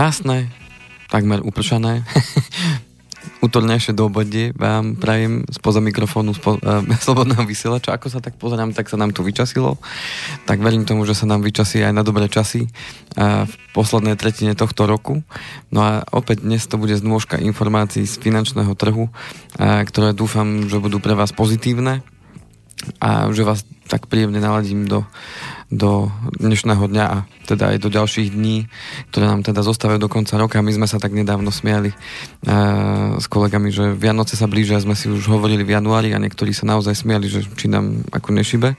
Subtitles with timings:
[0.00, 0.48] Krásne,
[1.12, 2.00] takmer upršané.
[3.44, 8.00] útornejšie obode vám prajem spoza mikrofónu spo, uh, slobodného vysielača.
[8.00, 9.76] Ako sa tak pozerám, tak sa nám tu vyčasilo.
[10.48, 14.56] Tak verím tomu, že sa nám vyčasí aj na dobré časy uh, v poslednej tretine
[14.56, 15.20] tohto roku.
[15.68, 20.80] No a opäť dnes to bude znôžka informácií z finančného trhu, uh, ktoré dúfam, že
[20.80, 22.00] budú pre vás pozitívne
[23.04, 25.04] a že vás tak príjemne naladím do
[25.70, 26.10] do
[26.42, 28.66] dnešného dňa a teda aj do ďalších dní,
[29.14, 30.58] ktoré nám teda zostávajú do konca roka.
[30.58, 35.06] My sme sa tak nedávno smiali uh, s kolegami, že Vianoce sa blížia, sme si
[35.06, 38.74] už hovorili v januári a niektorí sa naozaj smiali, že či nám ako nešibe.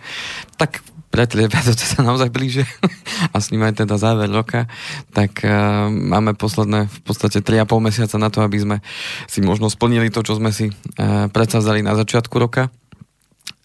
[0.59, 2.67] Tak priatelia, Vianoce sa naozaj blíže
[3.33, 4.67] a s ním aj teda záver roka,
[5.15, 8.77] tak uh, máme posledné v podstate 3,5 mesiaca na to, aby sme
[9.31, 12.67] si možno splnili to, čo sme si uh, predsazali na začiatku roka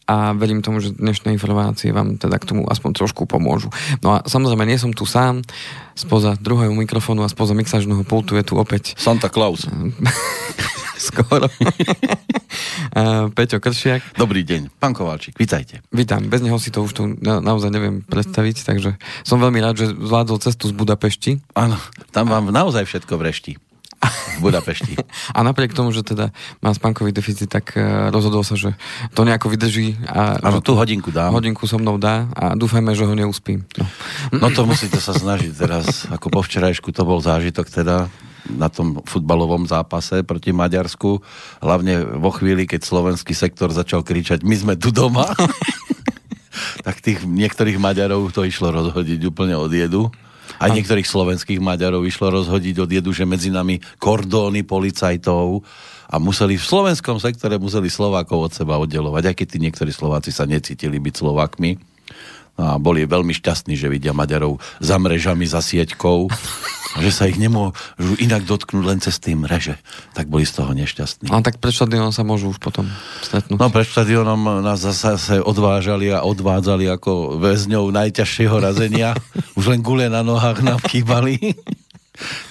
[0.06, 3.74] a verím tomu, že dnešné informácie vám teda k tomu aspoň trošku pomôžu.
[4.06, 5.42] No a samozrejme, nie som tu sám,
[5.98, 8.94] spoza druhého mikrofónu a spoza mixážneho pultu je tu opäť...
[8.94, 9.66] Santa Claus.
[11.10, 11.50] Skoro.
[13.36, 14.16] Peťo Kršiak.
[14.16, 14.72] Dobrý deň.
[14.80, 15.84] Pán Kovalčík, vítajte.
[15.92, 16.24] Vítam.
[16.24, 18.96] Bez neho si to už tu na, naozaj neviem predstaviť, takže
[19.26, 21.44] som veľmi rád, že zvládol cestu z Budapešti.
[21.52, 21.76] Áno,
[22.16, 23.60] tam vám naozaj všetko vrešti
[24.02, 24.94] v Budapešti.
[25.36, 26.30] A napriek tomu, že teda
[26.60, 28.76] má spánkový deficit, tak uh, rozhodol sa, že
[29.16, 29.96] to nejako vydrží.
[30.06, 31.32] A ano, tú hodinku dám.
[31.32, 33.64] Hodinku so mnou dá a dúfajme, že ho neuspím.
[33.76, 33.86] No.
[34.36, 36.04] no to musíte sa snažiť teraz.
[36.12, 38.06] Ako po včerajšku to bol zážitok teda
[38.46, 41.18] na tom futbalovom zápase proti Maďarsku.
[41.58, 45.26] Hlavne vo chvíli, keď slovenský sektor začal kričať my sme tu doma.
[46.86, 50.08] tak tých niektorých Maďarov to išlo rozhodiť úplne od jedu.
[50.56, 55.60] Aj niektorých slovenských Maďarov išlo rozhodiť od jedu, že medzi nami kordóny policajtov
[56.06, 60.30] a museli v slovenskom sektore museli Slovákov od seba oddelovať, aj keď tí niektorí Slováci
[60.30, 61.96] sa necítili byť Slovákmi
[62.56, 66.32] a boli veľmi šťastní, že vidia Maďarov za mrežami, za sieťkou,
[67.04, 69.76] že sa ich nemôžu inak dotknúť len cez tým mreže.
[70.16, 71.28] Tak boli z toho nešťastní.
[71.28, 72.88] A tak pred štadionom sa môžu už potom
[73.20, 73.60] stretnúť.
[73.60, 79.12] No pred štadionom nás zase odvážali a odvádzali ako väzňov najťažšieho razenia.
[79.58, 81.36] už len gule na nohách nám chýbali.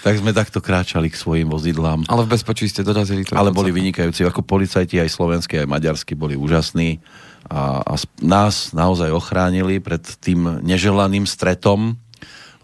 [0.06, 2.06] tak sme takto kráčali k svojim vozidlám.
[2.06, 3.26] Ale v bezpečí ste dorazili.
[3.26, 7.02] To Ale boli vynikajúci, ako policajti aj slovenskí, aj maďarskí boli úžasní
[7.46, 11.98] a, a nás naozaj ochránili pred tým neželaným stretom,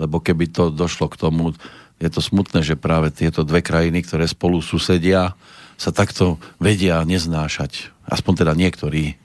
[0.01, 1.53] lebo keby to došlo k tomu,
[2.01, 5.37] je to smutné, že práve tieto dve krajiny, ktoré spolu susedia,
[5.77, 7.93] sa takto vedia neznášať.
[8.09, 9.21] Aspoň teda niektorí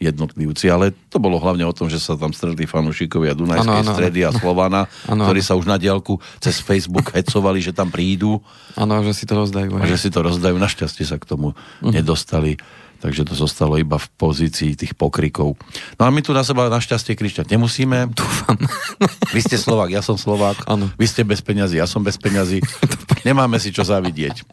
[0.00, 3.92] jednotlivci, ale to bolo hlavne o tom, že sa tam stretli fanúšikovia Dunajskej ano, ano,
[3.92, 8.40] stredy a Slovana, ano, ktorí sa už na diálku cez Facebook hecovali, že tam prídu.
[8.80, 9.76] Áno, že si to rozdajú.
[9.76, 10.56] A že si to rozdajú.
[10.56, 11.92] Našťastie sa k tomu uh-huh.
[11.92, 12.56] nedostali
[13.00, 15.56] takže to zostalo iba v pozícii tých pokrikov.
[15.96, 18.12] No a my tu na seba našťastie kričať nemusíme.
[18.12, 18.60] Dúfam.
[19.34, 20.68] Vy ste Slovák, ja som Slovák.
[20.68, 20.92] Ano.
[21.00, 22.60] Vy ste bez peňazí, ja som bez peňazí.
[23.28, 24.44] Nemáme si čo zavidieť.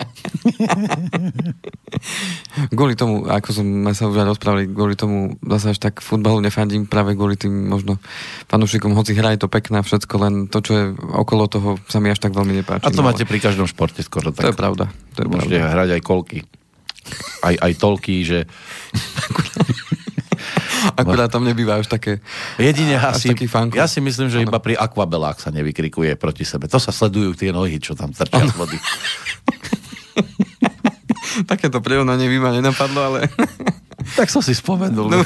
[2.73, 6.87] kvôli tomu, ako sme sa už aj rozprávali, kvôli tomu zase až tak futbalu nefandím
[6.87, 7.99] práve kvôli tým možno
[8.47, 12.11] fanúšikom, hoci hra je to pekné všetko, len to, čo je okolo toho, sa mi
[12.11, 12.87] až tak veľmi nepáči.
[12.87, 14.43] A to máte pri každom športe skoro tak.
[14.43, 14.85] To je pravda.
[15.15, 15.73] To je Môžete pravda.
[15.73, 16.39] hrať aj kolky
[17.43, 18.39] aj, aj toľký, že...
[20.97, 22.21] Akurát tam nebýva už také
[22.61, 23.33] Jedine asi,
[23.73, 24.49] ja si myslím, že ano.
[24.49, 26.69] iba pri akvabelách sa nevykrikuje proti sebe.
[26.69, 28.77] To sa sledujú tie nohy, čo tam trčia z vody.
[31.49, 33.19] Takéto prirovnanie by ma nenapadlo, ale...
[34.19, 35.11] tak som si spomenul.
[35.11, 35.21] No.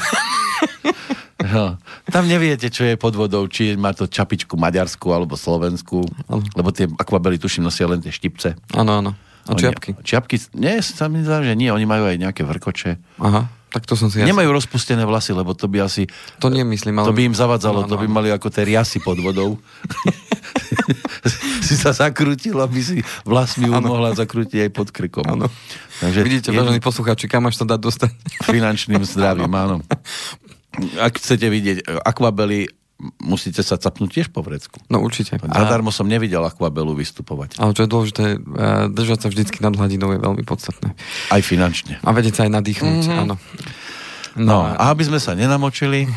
[1.42, 1.74] No,
[2.06, 6.38] tam neviete, čo je pod vodou, či má to čapičku maďarsku alebo slovenskú, ano.
[6.54, 8.54] lebo tie akvabely tuším nosia len tie štipce.
[8.78, 9.10] Áno, áno.
[9.42, 9.58] A?
[9.58, 9.74] Oni,
[10.06, 12.90] čiapky, nie, sa mi zdá, že nie, oni majú aj nejaké vrkoče.
[13.18, 14.20] Aha, tak to som si...
[14.20, 16.04] Nemajú rozpustené vlasy, lebo to by asi...
[16.44, 17.08] To nemyslím, ale...
[17.08, 17.90] To by im zavadzalo, no, no.
[17.90, 19.56] to by mali ako tie riasy pod vodou.
[21.66, 25.24] si sa zakrútil, aby si vlasmi mohla zakrútiť aj pod krkom.
[25.24, 25.48] Áno.
[26.04, 26.60] Takže Vidíte, je...
[26.60, 28.12] vážení poslucháči, kam až to dať dostať?
[28.44, 29.80] Finančným zdravím, áno.
[31.08, 32.68] Ak chcete vidieť akvabely
[33.18, 34.78] musíte sa capnúť tiež po vrecku.
[34.86, 35.38] No určite.
[35.42, 37.58] Zadarmo som nevidel akvabelu vystupovať.
[37.58, 38.38] Ale čo je dôležité, e,
[38.90, 40.94] držať sa vždycky nad hladinou je veľmi podstatné.
[41.34, 41.98] Aj finančne.
[42.02, 43.22] A vedieť sa aj nadýchnuť, mm-hmm.
[43.26, 43.34] áno.
[44.38, 46.06] No, no a aby sme sa nenamočili...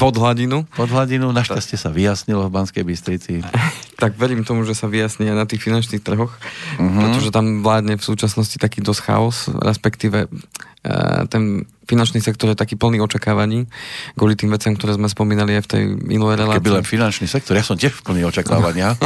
[0.00, 0.64] Pod hladinu.
[0.72, 3.44] Pod hladinu, našťastie sa vyjasnilo v Banskej Bystrici.
[4.02, 7.00] tak verím tomu, že sa vyjasní aj na tých finančných trhoch, mm-hmm.
[7.00, 12.74] pretože tam vládne v súčasnosti taký dosť chaos, respektíve uh, ten finančný sektor je taký
[12.76, 13.68] plný očakávaní
[14.16, 16.60] kvôli tým veciam, ktoré sme spomínali aj v tej minulej relácii.
[16.60, 18.96] Keby len finančný sektor, ja som tiež plný očakávania.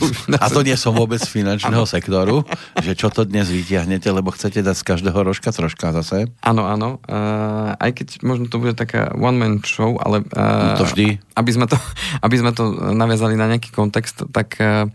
[0.00, 2.48] už A to nie som vôbec z finančného sektoru,
[2.80, 6.32] že čo to dnes vytiahnete, lebo chcete dať z každého rožka troška zase?
[6.40, 7.02] Áno, áno.
[7.04, 10.24] Uh, aj keď možno to bude taká one-man show, ale...
[10.32, 11.20] Uh, to vždy.
[11.36, 11.76] Aby sme to,
[12.24, 14.88] aby sme to naviazali na nejaký kontext, tak uh,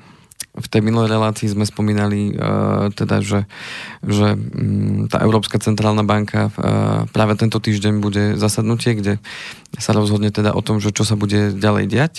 [0.58, 3.46] v tej minulej relácii sme spomínali uh, teda, že,
[4.02, 9.14] že um, tá Európska centrálna banka uh, práve tento týždeň bude zasadnutie, kde
[9.78, 12.14] sa rozhodne teda o tom, že čo sa bude ďalej diať.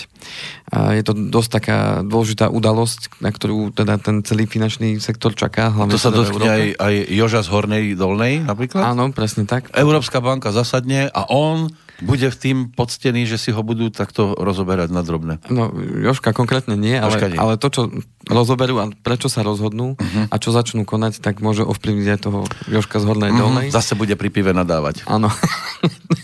[0.70, 5.74] Uh, je to dosť taká dôležitá udalosť, na ktorú teda ten celý finančný sektor čaká.
[5.74, 8.94] Hlavne to sa teda dotkne aj, aj Joža z Hornej Dolnej napríklad?
[8.94, 9.74] Áno, presne tak.
[9.74, 14.94] Európska banka zasadne a on bude v tým poctený, že si ho budú takto rozoberať
[14.94, 15.42] na drobné.
[15.50, 17.38] No, Joška konkrétne nie, ale, nie.
[17.38, 17.82] ale to, čo
[18.30, 20.30] rozoberú a prečo sa rozhodnú uh-huh.
[20.30, 22.40] a čo začnú konať, tak môže ovplyvniť aj toho
[22.70, 23.42] Joška z Hornej uh-huh.
[23.42, 23.66] Dolnej.
[23.74, 25.02] Zase bude pri pive nadávať.
[25.10, 25.26] Áno.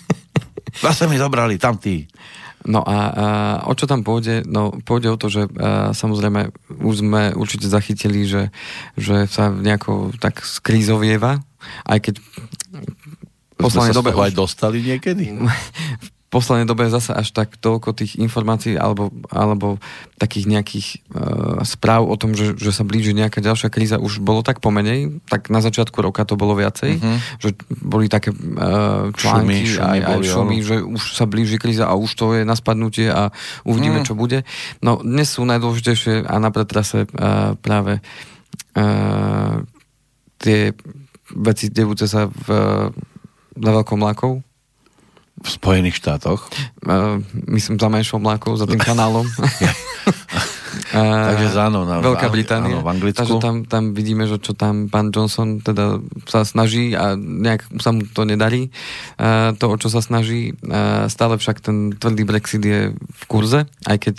[0.84, 2.06] Zase mi zobrali, tam tí.
[2.64, 3.26] No a, a
[3.68, 4.40] o čo tam pôjde?
[4.48, 6.48] No pôjde o to, že a, samozrejme
[6.80, 8.48] už sme určite zachytili, že,
[8.96, 11.44] že sa nejako tak skrízovieva,
[11.84, 12.14] aj keď
[13.58, 14.34] poslednej dobe už...
[14.34, 15.34] dostali niekedy?
[16.34, 19.78] V poslednej dobe zase až tak toľko tých informácií alebo, alebo
[20.18, 24.42] takých nejakých uh, správ o tom, že, že sa blíži nejaká ďalšia kríza už bolo
[24.42, 27.18] tak pomenej, tak na začiatku roka to bolo viacej, uh-huh.
[27.38, 31.86] že boli také uh, články šumy, šumy aj, aj šumy, že už sa blíži kríza
[31.86, 33.30] a už to je na spadnutie a
[33.62, 34.10] uvidíme, uh-huh.
[34.10, 34.42] čo bude.
[34.82, 38.02] No dnes sú najdôležitejšie a na pretrase uh, práve
[38.74, 39.62] uh,
[40.42, 40.74] tie
[41.30, 42.50] veci devúce sa v
[43.54, 44.42] za veľkou mlákou?
[45.34, 46.46] V Spojených štátoch?
[46.86, 47.18] Uh,
[47.50, 49.26] myslím za menšou mlákou, za tým kanálom.
[50.94, 52.78] Takže áno, na, Veľká Británia.
[52.78, 53.18] Áno, v Anglicku.
[53.18, 57.94] Takže tam, tam vidíme, že čo tam pán Johnson teda sa snaží a nejak sa
[57.94, 58.70] mu to nedarí.
[59.18, 63.66] Uh, to, o čo sa snaží, uh, stále však ten tvrdý Brexit je v kurze,
[63.86, 64.16] aj keď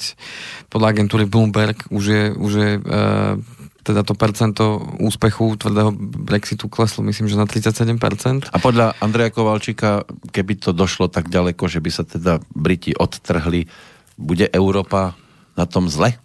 [0.72, 3.40] podľa agentúry Bloomberg už je, už je uh,
[3.86, 5.94] teda to percento úspechu tvrdého
[6.26, 8.50] Brexitu kleslo, myslím, že na 37%.
[8.50, 13.70] A podľa Andreja Kovalčíka, keby to došlo tak ďaleko, že by sa teda Briti odtrhli,
[14.18, 15.14] bude Európa
[15.54, 16.18] na tom zle?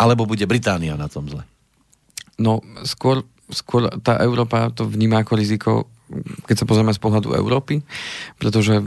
[0.00, 1.44] Alebo bude Británia na tom zle?
[2.40, 3.22] No, skôr,
[3.52, 5.72] skôr tá Európa to vníma ako riziko
[6.44, 7.80] keď sa pozrieme z pohľadu Európy,
[8.36, 8.82] pretože e,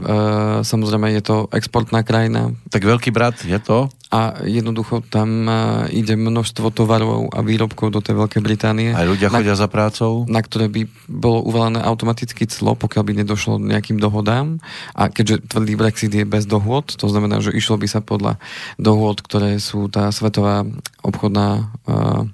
[0.61, 2.53] samozrejme je to exportná krajina.
[2.69, 3.89] Tak veľký brat je to?
[4.07, 5.53] A jednoducho tam e,
[5.91, 8.95] ide množstvo tovarov a výrobkov do tej Veľkej Británie.
[8.95, 10.23] Aj ľudia na, chodia za prácou?
[10.31, 14.63] Na ktoré by bolo uvalené automaticky clo, pokiaľ by nedošlo nejakým dohodám.
[14.95, 18.39] A keďže tvrdý Brexit je bez dohôd, to znamená, že išlo by sa podľa
[18.79, 20.63] dohôd, ktoré sú tá svetová
[21.03, 21.67] obchodná...
[21.83, 22.31] E,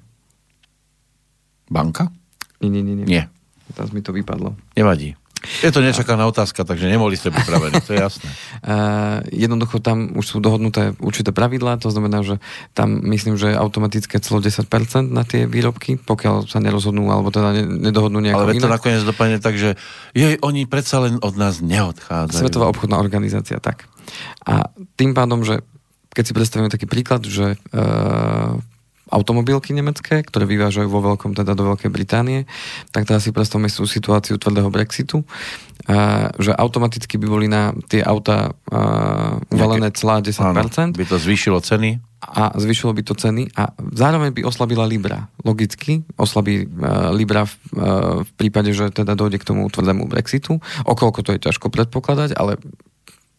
[1.74, 2.06] Banka?
[2.62, 3.02] Nie, nie, nie.
[3.02, 3.06] nie.
[3.08, 3.24] nie.
[3.74, 4.54] Teraz mi to vypadlo.
[4.78, 5.18] Nevadí.
[5.62, 8.28] Je to nečakaná otázka, takže nemohli ste pripravení, to je jasné.
[8.64, 12.40] Uh, jednoducho tam už sú dohodnuté určité pravidlá, to znamená, že
[12.72, 14.66] tam myslím, že je automatické celo 10%
[15.12, 19.54] na tie výrobky, pokiaľ sa nerozhodnú, alebo teda nedohodnú nejako Ale to nakoniec dopadne tak,
[19.60, 19.76] že
[20.16, 22.40] jej, oni predsa len od nás neodchádzajú.
[22.40, 23.88] Svetová obchodná organizácia, tak.
[24.44, 25.64] A tým pádom, že
[26.14, 28.54] keď si predstavíme taký príklad, že uh,
[29.14, 32.50] automobilky nemecké, ktoré vyvážajú vo veľkom teda do Veľkej Británie,
[32.90, 35.22] tak teraz si predstavme tú situáciu tvrdého Brexitu,
[35.86, 38.56] a, že automaticky by boli na tie auta
[39.54, 40.42] uvalené celá 10%.
[40.42, 42.02] Áno, by to zvýšilo ceny?
[42.24, 45.28] A zvýšilo by to ceny a zároveň by oslabila Libra.
[45.44, 50.56] Logicky oslabí uh, Libra v, uh, v prípade, že teda dojde k tomu tvrdému Brexitu.
[50.88, 52.56] Okolko to je ťažko predpokladať, ale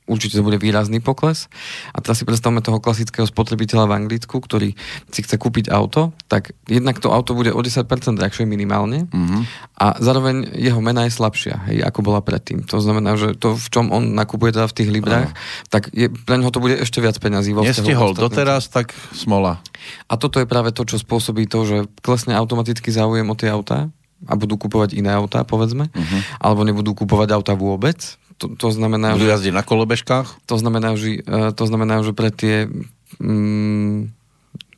[0.06, 1.50] určite to bude výrazný pokles.
[1.94, 4.78] A teraz si predstavme toho klasického spotrebiteľa v Anglicku, ktorý
[5.10, 9.42] si chce kúpiť auto, tak jednak to auto bude o 10% drahšie minimálne mm-hmm.
[9.82, 12.64] a zároveň jeho mena je slabšia, hej, ako bola predtým.
[12.70, 15.70] To znamená, že to, v čom on nakupuje teda v tých librách, uh-huh.
[15.74, 17.58] tak je, pre neho to bude ešte viac peňazí.
[17.58, 19.62] Nestihol doteraz, tak smola.
[20.06, 23.90] A toto je práve to, čo spôsobí to, že klesne automaticky záujem o tie autá
[24.26, 26.20] a budú kupovať iné autá, povedzme, uh-huh.
[26.40, 30.48] alebo nebudú kupovať auta vôbec, to, to znamená, Budú jazdiť na kolobežkách?
[30.48, 31.24] To znamená, že,
[31.56, 32.72] to znamená, že pre tie
[33.20, 34.15] mm,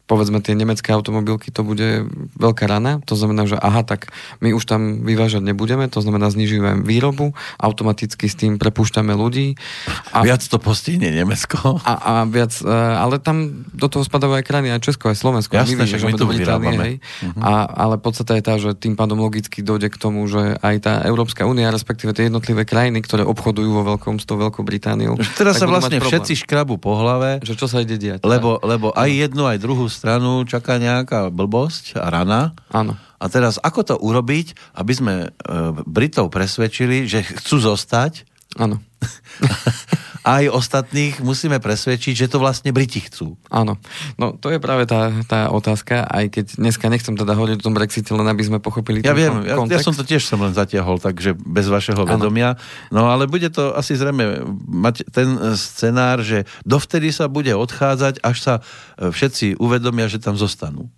[0.08, 2.08] povedzme tie nemecké automobilky, to bude
[2.40, 4.08] veľká rana, to znamená, že aha, tak
[4.40, 9.60] my už tam vyvážať nebudeme, to znamená znižujeme výrobu, automaticky s tým prepúšťame ľudí.
[10.16, 11.84] A, viac to postihne Nemecko.
[11.84, 15.60] A, a viac, e, ale tam do toho spadajú aj krajiny, aj Česko, aj Slovensko.
[15.60, 16.94] Jasné, my, že my tu Británie, hej.
[17.28, 17.44] Uh-huh.
[17.44, 20.94] A, ale podstata je tá, že tým pádom logicky dojde k tomu, že aj tá
[21.04, 25.20] Európska únia, respektíve tie jednotlivé krajiny, ktoré obchodujú vo veľkom s tou Veľkou Britániou.
[25.36, 27.44] Teraz sa vlastne všetci škrabu po hlave.
[27.44, 28.24] Že čo sa ide diať.
[28.24, 32.54] Lebo, lebo aj jednu, aj druhú stranu čaká nejaká blbosť a rana.
[32.70, 32.94] Áno.
[33.18, 35.28] A teraz ako to urobiť, aby sme e,
[35.90, 38.82] Britov presvedčili, že chcú zostať Áno.
[40.28, 43.40] aj ostatných musíme presvedčiť, že to vlastne Briti chcú.
[43.48, 43.80] Áno,
[44.20, 47.78] no to je práve tá, tá otázka, aj keď dneska nechcem teda hovoriť o tom
[47.78, 51.00] Brexite, len aby sme pochopili Ja viem, ja, ja som to tiež som len zatiahol,
[51.00, 52.60] takže bez vašeho vedomia.
[52.92, 58.38] No ale bude to asi zrejme mať ten scenár, že dovtedy sa bude odchádzať, až
[58.44, 60.92] sa e, všetci uvedomia, že tam zostanú.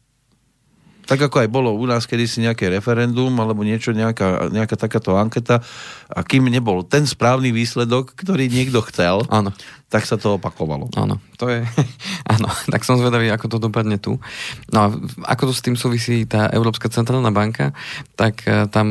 [1.10, 5.66] Tak ako aj bolo u nás kedysi nejaké referendum alebo niečo, nejaká, nejaká takáto anketa
[6.06, 9.50] a kým nebol ten správny výsledok, ktorý niekto chcel, Áno.
[9.90, 10.86] tak sa to opakovalo.
[10.94, 11.66] Áno, to je,
[12.38, 14.22] áno, tak som zvedavý, ako to dopadne tu.
[14.70, 14.88] No a
[15.34, 17.74] ako to s tým súvisí tá Európska centrálna banka,
[18.14, 18.88] tak eh, tam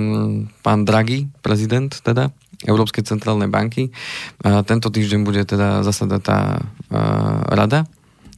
[0.66, 2.34] pán Draghi, prezident teda,
[2.66, 3.94] Európskej centrálnej banky.
[4.42, 7.86] A tento týždeň bude teda zasadať tá uh, rada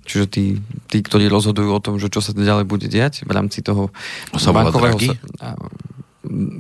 [0.05, 0.45] čiže tí,
[0.89, 3.93] tí, ktorí rozhodujú o tom, že čo sa ďalej bude diať v rámci toho
[4.37, 4.97] sa bankového...
[4.97, 5.11] Draghi?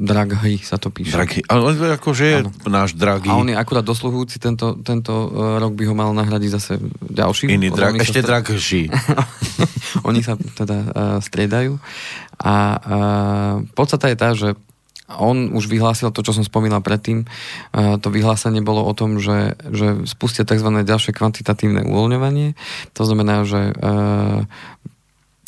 [0.01, 1.13] Draghi sa to píše.
[1.13, 2.51] Draghi, ale akože je ano.
[2.65, 3.29] náš Draghi.
[3.29, 6.73] A on je akurát dosluhujúci, tento, tento e, rok by ho mal nahradiť zase
[7.05, 7.53] ďalší.
[7.53, 8.41] Iný drag, ešte stre...
[8.41, 8.89] Draghi.
[10.09, 11.77] oni sa teda uh, striedajú.
[12.41, 14.57] A uh, podstata je tá, že
[15.19, 17.27] on už vyhlásil to, čo som spomínal predtým.
[17.75, 20.69] To vyhlásenie bolo o tom, že, že spustia tzv.
[20.87, 22.55] ďalšie kvantitatívne uvoľňovanie.
[22.95, 24.47] To znamená, že e,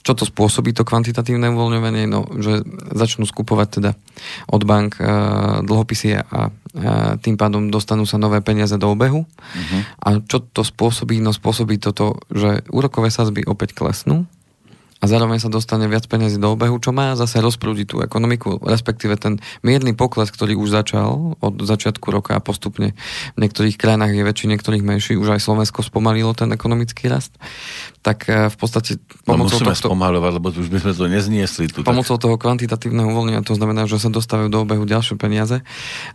[0.03, 2.11] čo to spôsobí, to kvantitatívne uvoľňovanie?
[2.11, 3.91] No, že začnú skupovať teda
[4.51, 5.07] od bank e,
[5.63, 6.51] dlhopisy a
[7.21, 9.29] tým pádom dostanú sa nové peniaze do obehu.
[9.29, 9.81] Uh-huh.
[10.01, 11.21] A čo to spôsobí?
[11.21, 14.25] No spôsobí toto, že úrokové sazby opäť klesnú,
[15.03, 19.19] a zároveň sa dostane viac peniazy do obehu, čo má zase rozprúdiť tú ekonomiku, respektíve
[19.19, 22.95] ten mierny pokles, ktorý už začal od začiatku roka a postupne
[23.35, 27.35] v niektorých krajinách je väčší, niektorých menší, už aj Slovensko spomalilo ten ekonomický rast,
[28.03, 31.71] tak e, v podstate no, pomocou no, tohto, spomalovať, lebo už by sme to nezniesli.
[31.71, 32.23] Tu, pomocou tak.
[32.27, 35.63] toho kvantitatívneho uvoľnenia, to znamená, že sa dostávajú do obehu ďalšie peniaze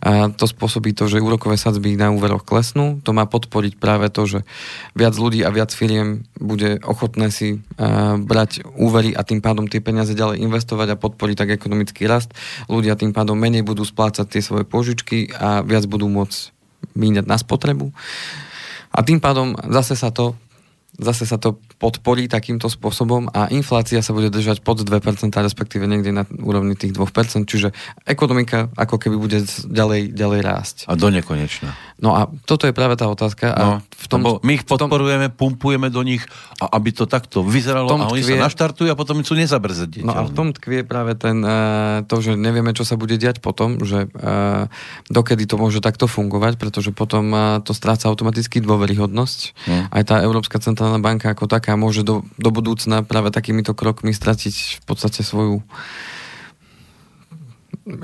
[0.04, 4.28] a to spôsobí to, že úrokové sadzby na úveroch klesnú, to má podporiť práve to,
[4.28, 4.38] že
[4.92, 9.80] viac ľudí a viac firiem bude ochotné si uh, brať úvery a tým pádom tie
[9.80, 12.36] peniaze ďalej investovať a podporiť tak ekonomický rast.
[12.68, 16.52] Ľudia tým pádom menej budú splácať tie svoje požičky a viac budú môcť
[16.94, 17.90] míňať na spotrebu.
[18.92, 20.34] A tým pádom zase sa to
[20.98, 26.10] zase sa to podporí takýmto spôsobom a inflácia sa bude držať pod 2%, respektíve niekde
[26.10, 27.70] na úrovni tých 2%, čiže
[28.02, 29.38] ekonomika ako keby bude
[29.70, 30.76] ďalej, ďalej rásť.
[30.90, 31.70] A do nekonečna.
[31.98, 33.50] No a toto je práve tá otázka.
[33.50, 36.22] A no, v tom, my ich podporujeme, tom, pumpujeme do nich,
[36.62, 40.06] a aby to takto vyzeralo a oni tkvie, sa naštartujú a potom sú nezabrzditeľní.
[40.06, 43.42] No a v tom tkvie práve ten, uh, to, že nevieme, čo sa bude diať
[43.42, 44.70] potom, že uh,
[45.10, 49.40] dokedy to môže takto fungovať, pretože potom uh, to stráca automaticky dôveryhodnosť.
[49.66, 49.90] Hmm.
[49.90, 54.80] Aj tá Európska centrálna banka ako taká môže do, do budúcna práve takýmito krokmi stratiť
[54.80, 55.66] v podstate svoju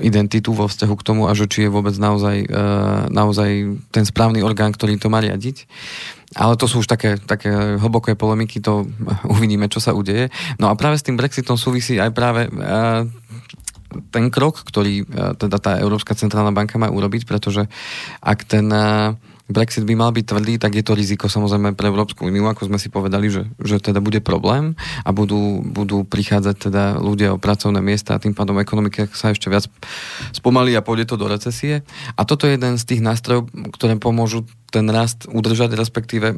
[0.01, 2.65] identitu vo vzťahu k tomu a že či je vôbec naozaj, e,
[3.13, 3.49] naozaj
[3.93, 5.69] ten správny orgán, ktorý to má riadiť.
[6.35, 8.89] Ale to sú už také, také hlboké polemiky, to
[9.35, 10.33] uvidíme, čo sa udeje.
[10.57, 12.51] No a práve s tým Brexitom súvisí aj práve e,
[14.09, 17.69] ten krok, ktorý e, teda tá Európska centrálna banka má urobiť, pretože
[18.25, 18.67] ak ten
[19.45, 22.81] Brexit by mal byť tvrdý, tak je to riziko samozrejme pre Európsku úniu, ako sme
[22.81, 24.73] si povedali, že, že teda bude problém
[25.05, 29.53] a budú, budú prichádzať teda ľudia o pracovné miesta a tým pádom ekonomika sa ešte
[29.53, 29.69] viac
[30.33, 31.85] spomalí a pôjde to do recesie.
[32.17, 36.35] A toto je jeden z tých nástrojov, ktoré pomôžu ten rast udržať, respektíve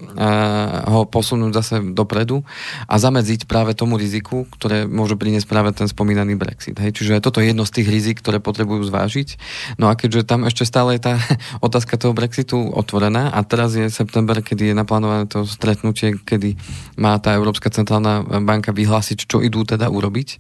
[0.88, 2.46] ho posunúť zase dopredu
[2.86, 6.78] a zamedziť práve tomu riziku, ktoré môže priniesť práve ten spomínaný Brexit.
[6.78, 7.02] Hej.
[7.02, 9.40] Čiže toto je jedno z tých rizik, ktoré potrebujú zvážiť.
[9.82, 11.14] No a keďže tam ešte stále je tá
[11.68, 16.60] otázka toho Brexitu otvorená a teraz je september, kedy je naplánované to stretnutie, kedy
[17.00, 20.40] má tá Európska centrálna banka vyhlásiť, čo idú teda urobiť,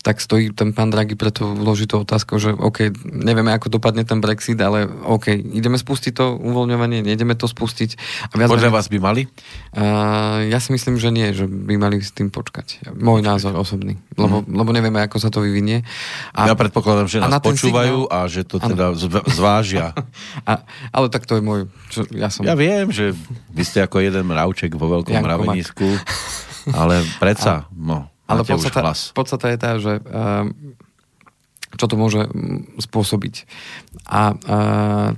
[0.00, 4.24] tak stojí ten pán Draghi preto vloží to otázku, že OK, nevieme, ako dopadne ten
[4.24, 8.00] Brexit, ale OK, ideme spustiť to uvoľňovanie, nejdeme to spustiť.
[8.32, 9.28] A viac Podľa vás by mali?
[9.76, 12.96] Uh, ja si myslím, že nie, že by mali s tým počkať.
[12.96, 13.28] Môj počkať.
[13.28, 14.00] názor osobný.
[14.16, 14.56] Lebo, mm.
[14.56, 15.84] lebo nevieme, ako sa to vyvinie.
[16.32, 18.24] A, ja predpokladám, že nás počúvajú signál...
[18.24, 19.20] a že to teda ano.
[19.28, 19.92] zvážia.
[20.48, 20.64] a,
[20.96, 21.68] ale tak to je môj...
[21.92, 22.48] Čo, ja, som...
[22.48, 23.12] ja viem, že
[23.52, 25.84] vy ste ako jeden mravček vo veľkom mravenisku,
[26.80, 27.76] ale predsa, a...
[27.76, 30.46] no ale podstata, podstata je tá, že uh,
[31.74, 32.30] čo to môže
[32.78, 33.42] spôsobiť.
[34.06, 35.08] A uh,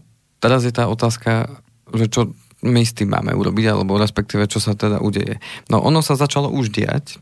[0.41, 1.63] teraz je tá otázka,
[1.95, 2.21] že čo
[2.63, 5.43] my s tým máme urobiť, alebo respektíve čo sa teda udeje.
[5.67, 7.19] No ono sa začalo už diať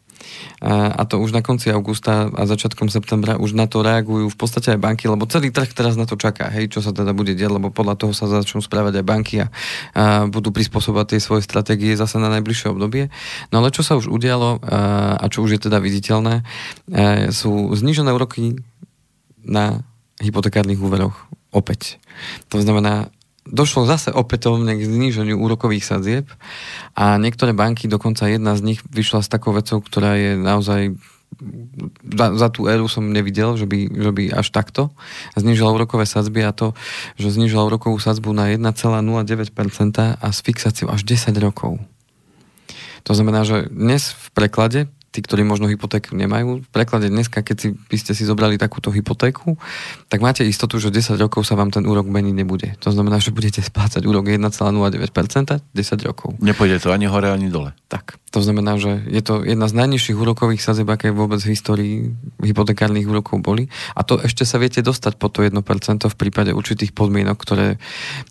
[0.60, 4.76] a to už na konci augusta a začiatkom septembra už na to reagujú v podstate
[4.76, 7.56] aj banky, lebo celý trh teraz na to čaká, hej, čo sa teda bude diať,
[7.56, 9.48] lebo podľa toho sa začnú správať aj banky a,
[9.96, 13.08] a budú prispôsobovať tie svoje stratégie zase na najbližšie obdobie.
[13.48, 17.72] No ale čo sa už udialo a, a čo už je teda viditeľné, a, sú
[17.72, 18.60] znižené úroky
[19.40, 19.80] na
[20.20, 21.16] hypotekárnych úveroch
[21.48, 21.96] opäť.
[22.52, 23.08] To znamená,
[23.50, 26.26] došlo zase opätovne k zníženiu úrokových sadzieb
[26.94, 30.94] a niektoré banky, dokonca jedna z nich vyšla s takou vecou, ktorá je naozaj
[32.04, 34.90] za, za tú éru som nevidel, že by, že by až takto
[35.38, 36.74] znižila úrokové sadzby a to,
[37.16, 38.60] že znižila úrokovú sadzbu na 1,09%
[40.20, 41.78] a s fixáciou až 10 rokov.
[43.08, 44.80] To znamená, že dnes v preklade
[45.10, 46.62] tí, ktorí možno hypotéku nemajú.
[46.62, 49.58] V preklade dneska, keď si, by ste si zobrali takúto hypotéku,
[50.06, 52.68] tak máte istotu, že 10 rokov sa vám ten úrok meniť nebude.
[52.86, 54.54] To znamená, že budete splácať úrok 1,09%
[55.74, 56.38] 10 rokov.
[56.38, 57.74] Nepôjde to ani hore, ani dole.
[57.90, 58.22] Tak.
[58.30, 61.94] To znamená, že je to jedna z najnižších úrokových sadzieb, aké vôbec v histórii
[62.38, 63.66] hypotekárnych úrokov boli.
[63.98, 65.50] A to ešte sa viete dostať po to 1%
[66.06, 67.82] v prípade určitých podmienok, ktoré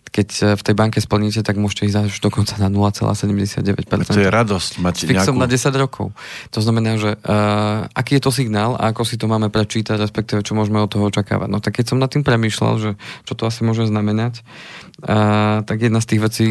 [0.09, 4.09] keď v tej banke splníte, tak môžete ísť až dokonca na 0,79%.
[4.09, 5.45] To je radosť mať S fixom nejakú...
[5.45, 6.07] na 10 rokov.
[6.53, 10.41] To znamená, že uh, aký je to signál a ako si to máme prečítať, respektíve
[10.41, 11.47] čo môžeme od toho očakávať.
[11.47, 12.91] No tak keď som nad tým premýšľal, že
[13.23, 14.41] čo to asi môže znamenať,
[15.05, 16.47] uh, tak jedna z tých vecí,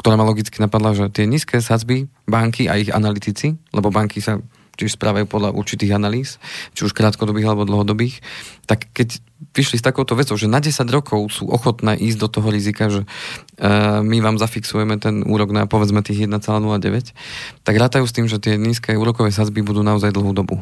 [0.00, 4.40] ktorá ma logicky napadla, že tie nízke sadzby banky a ich analytici, lebo banky sa
[4.80, 6.40] čiže správajú podľa určitých analýz,
[6.72, 8.24] či už krátkodobých alebo dlhodobých,
[8.64, 9.20] tak keď
[9.56, 13.02] vyšli s takouto vecou, že na 10 rokov sú ochotné ísť do toho rizika, že
[13.04, 17.16] uh, my vám zafixujeme ten úrok na povedzme tých 1,09,
[17.64, 20.60] tak rátajú s tým, že tie nízke úrokové sazby budú naozaj dlhú dobu.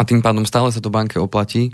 [0.00, 1.68] A tým pádom stále sa to banke oplatí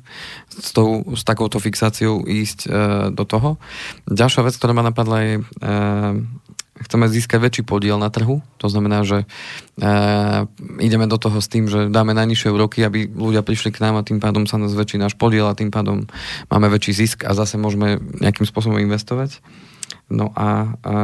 [0.50, 2.68] s, tou, s takouto fixáciou ísť e,
[3.14, 3.62] do toho.
[4.10, 5.42] Ďalšia vec, ktorá ma napadla je, e,
[6.84, 8.44] chceme získať väčší podiel na trhu.
[8.62, 9.26] To znamená, že e,
[10.82, 14.06] ideme do toho s tým, že dáme najnižšie úroky, aby ľudia prišli k nám a
[14.06, 16.06] tým pádom sa nás väčší náš podiel a tým pádom
[16.52, 19.42] máme väčší zisk a zase môžeme nejakým spôsobom investovať.
[20.08, 20.98] No a e,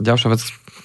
[0.00, 0.42] ďalšia vec,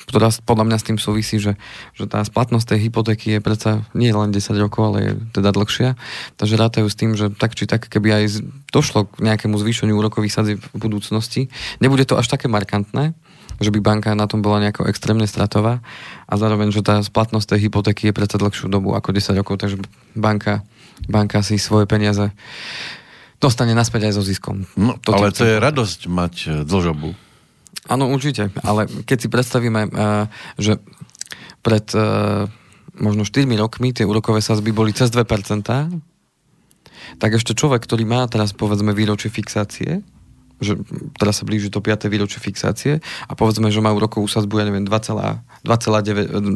[0.07, 1.55] ktorá podľa mňa s tým súvisí, že,
[1.95, 5.95] že tá splatnosť tej hypotéky je predsa nie len 10 rokov, ale je teda dlhšia.
[6.35, 8.43] Takže rátajú s tým, že tak či tak, keby aj
[8.75, 11.47] došlo k nejakému zvýšeniu úrokových sadzieb v budúcnosti,
[11.79, 13.15] nebude to až také markantné,
[13.61, 15.79] že by banka na tom bola nejako extrémne stratová
[16.25, 19.77] a zároveň, že tá splatnosť tej hypotéky je predsa dlhšiu dobu ako 10 rokov, takže
[20.17, 20.65] banka,
[21.05, 22.33] banka si svoje peniaze
[23.41, 24.69] dostane naspäť aj so ziskom.
[24.77, 27.17] No, to ale to je radosť mať e, dlžobu.
[27.89, 29.89] Áno, určite, ale keď si predstavíme, e,
[30.61, 30.77] že
[31.65, 32.45] pred e,
[33.01, 35.25] možno 4 rokmi tie úrokové sazby boli cez 2%,
[37.17, 40.05] tak ešte človek, ktorý má teraz povedzme výročie fixácie,
[40.61, 40.77] že
[41.17, 42.05] teraz sa blíži to 5.
[42.07, 46.55] výročie fixácie a povedzme, že majú rokovú sazbu, ja neviem, 2,1%,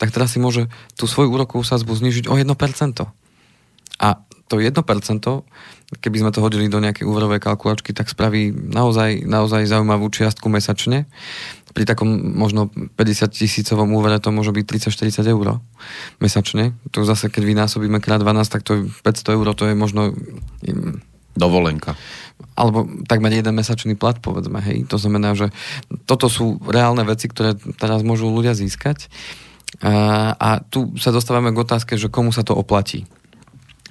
[0.00, 2.48] tak teraz si môže tú svoju úrokovú sazbu znižiť o 1%.
[4.00, 4.08] A
[4.50, 4.82] to 1%,
[6.02, 11.06] keby sme to hodili do nejakej úverovej kalkulačky, tak spraví naozaj, naozaj zaujímavú čiastku mesačne.
[11.70, 12.66] Pri takom možno
[12.98, 15.62] 50 tisícovom úvere to môže byť 30-40 eur
[16.18, 16.74] mesačne.
[16.90, 20.10] To zase, keď vynásobíme krát 12, tak to je 500 eur, to je možno...
[21.30, 21.94] Dovolenka
[22.54, 24.84] alebo takmer jeden mesačný plat, povedzme, hej.
[24.90, 25.52] To znamená, že
[26.04, 29.08] toto sú reálne veci, ktoré teraz môžu ľudia získať.
[29.80, 33.06] A, a tu sa dostávame k otázke, že komu sa to oplatí.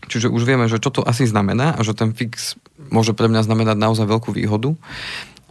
[0.10, 2.58] Čiže už vieme, že čo to asi znamená a že ten fix
[2.90, 4.74] môže pre mňa znamenať naozaj veľkú výhodu.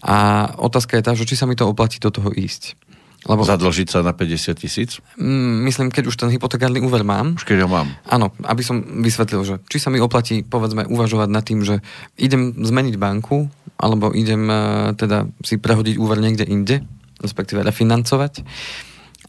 [0.03, 2.79] A otázka je tá, že či sa mi to oplatí do toho ísť.
[3.27, 5.03] Lebo, Zadlžiť sa na 50 tisíc?
[5.19, 7.35] Mm, myslím, keď už ten hypotekárny úver mám.
[7.35, 7.91] Už keď ho mám.
[8.07, 11.83] Áno, aby som vysvetlil, že či sa mi oplatí, povedzme, uvažovať nad tým, že
[12.15, 16.87] idem zmeniť banku, alebo idem uh, teda si prehodiť úver niekde inde,
[17.19, 18.47] respektíve refinancovať,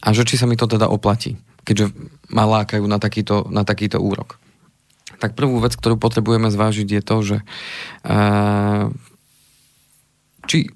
[0.06, 1.34] a že či sa mi to teda oplatí,
[1.66, 1.90] keďže
[2.30, 4.38] ma lákajú na takýto, na takýto úrok.
[5.18, 7.36] Tak prvú vec, ktorú potrebujeme zvážiť je to, že
[8.06, 8.86] uh,
[10.46, 10.72] či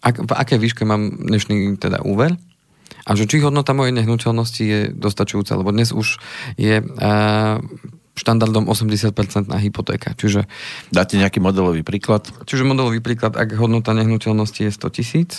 [0.00, 2.36] ak, v akej výške mám dnešný teda úver
[3.06, 6.18] a že či hodnota mojej nehnuteľnosti je dostačujúca, lebo dnes už
[6.58, 7.62] je uh,
[8.16, 10.16] štandardom 80% na hypotéka.
[10.16, 10.48] Čiže,
[10.88, 12.26] Dáte nejaký modelový príklad?
[12.48, 15.30] Čiže modelový príklad, ak hodnota nehnuteľnosti je 100 tisíc,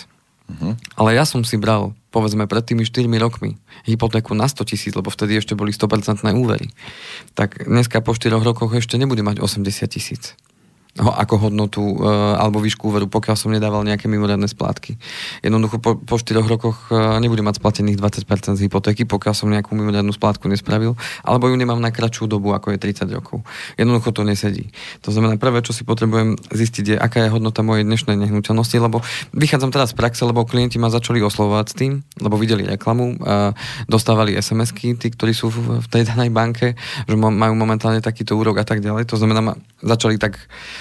[0.48, 0.78] uh-huh.
[0.94, 5.10] ale ja som si bral, povedzme, pred tými 4 rokmi hypotéku na 100 tisíc, lebo
[5.10, 6.70] vtedy ešte boli 100% úvery,
[7.34, 10.38] tak dneska po 4 rokoch ešte nebude mať 80 tisíc
[10.98, 11.94] ako hodnotu e,
[12.36, 14.98] alebo výšku úveru, pokiaľ som nedával nejaké mimoriadne splátky.
[15.46, 19.78] Jednoducho po, po 4 rokoch e, nebudem mať splatených 20% z hypotéky, pokiaľ som nejakú
[19.78, 23.46] mimoriadnu splátku nespravil, alebo ju nemám na kratšiu dobu, ako je 30 rokov.
[23.78, 24.74] Jednoducho to nesedí.
[25.06, 29.00] To znamená, prvé, čo si potrebujem zistiť, je, aká je hodnota mojej dnešnej nehnuteľnosti, lebo
[29.32, 33.54] vychádzam teraz z praxe, lebo klienti ma začali oslovovať s tým, lebo videli reklamu, a
[33.86, 36.74] dostávali SMS-ky, tí, ktorí sú v tej danej banke,
[37.06, 39.06] že majú momentálne takýto úrok a tak ďalej.
[39.12, 40.38] To znamená, ma začali tak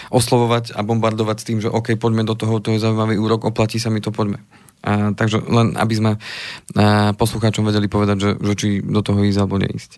[0.09, 3.77] oslovovať a bombardovať s tým, že OK, poďme do toho, to je zaujímavý úrok, oplatí
[3.77, 4.41] sa mi to, poďme.
[4.85, 9.39] A, takže len aby sme a, poslucháčom vedeli povedať, že, že či do toho ísť
[9.41, 9.91] alebo neísť.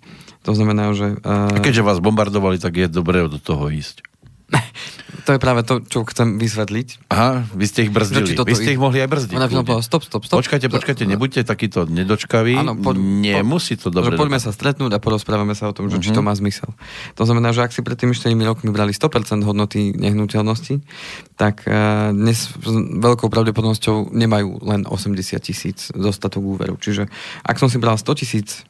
[0.48, 1.20] To znamená, že...
[1.22, 1.52] A...
[1.54, 4.09] a keďže vás bombardovali, tak je dobré do toho ísť.
[5.30, 7.12] To je práve to, čo chcem vysvetliť.
[7.14, 8.34] Aha, vy ste ich brzdili.
[8.34, 9.38] Vy ste ich mohli aj brzdiť.
[9.38, 10.42] Ona povedala, stop, stop, stop.
[10.42, 12.58] Počkajte, počkajte, nebuďte takýto nedočkaví.
[12.58, 14.18] Áno, po, Nemusí to dobre.
[14.18, 16.06] Poďme sa stretnúť a porozprávame sa o tom, že uh-huh.
[16.10, 16.28] či to mhm.
[16.30, 16.74] má zmysel.
[17.14, 20.82] To znamená, že ak si pred tými 4 rokmi brali 100% hodnoty nehnuteľnosti,
[21.38, 25.14] tak uh, dnes s veľkou pravdepodobnosťou nemajú len 80
[25.46, 26.74] tisíc dostatok úveru.
[26.82, 27.06] Čiže
[27.46, 28.66] ak som si bral 100 tisíc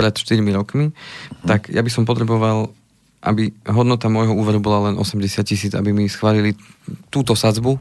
[0.00, 1.44] pred 4 rokmi, uh-huh.
[1.44, 2.72] tak ja by som potreboval
[3.24, 6.52] aby hodnota môjho úveru bola len 80 tisíc, aby mi schválili
[7.08, 7.80] túto sadzbu,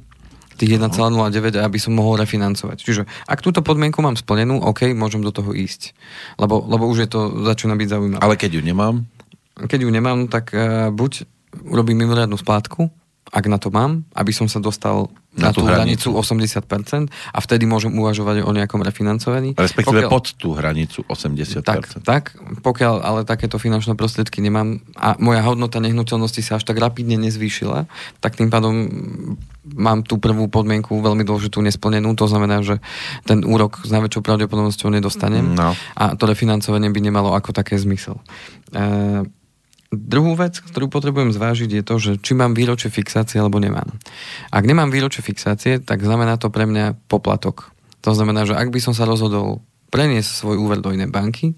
[0.56, 2.78] tých 1,09 aby som mohol refinancovať.
[2.80, 5.92] Čiže ak túto podmienku mám splnenú, OK, môžem do toho ísť.
[6.38, 8.22] Lebo, lebo už je to, začína byť zaujímavé.
[8.22, 9.04] Ale keď ju nemám?
[9.54, 11.28] Keď ju nemám, tak uh, buď
[11.70, 12.90] urobím mimoriadnú splátku,
[13.34, 16.38] ak na to mám, aby som sa dostal na, na tú hranicu, hranicu
[17.10, 19.58] 80% a vtedy môžem uvažovať o nejakom refinancovaní.
[19.58, 21.66] Respektíve pokiaľ, pod tú hranicu 80%.
[21.66, 22.24] Tak, tak,
[22.62, 27.90] pokiaľ ale takéto finančné prostriedky nemám a moja hodnota nehnuteľnosti sa až tak rapidne nezvýšila,
[28.22, 28.86] tak tým pádom
[29.66, 32.78] mám tú prvú podmienku veľmi dôležitú nesplnenú, to znamená, že
[33.26, 35.74] ten úrok s najväčšou pravdepodobnosťou nedostanem no.
[35.74, 38.22] a to refinancovanie by nemalo ako také zmysel.
[38.70, 39.26] E-
[39.94, 43.88] Druhú vec, ktorú potrebujem zvážiť, je to, že či mám výročie fixácie alebo nemám.
[44.50, 47.70] Ak nemám výročie fixácie, tak znamená to pre mňa poplatok.
[48.02, 49.62] To znamená, že ak by som sa rozhodol
[49.94, 51.54] preniesť svoj úver do inej banky,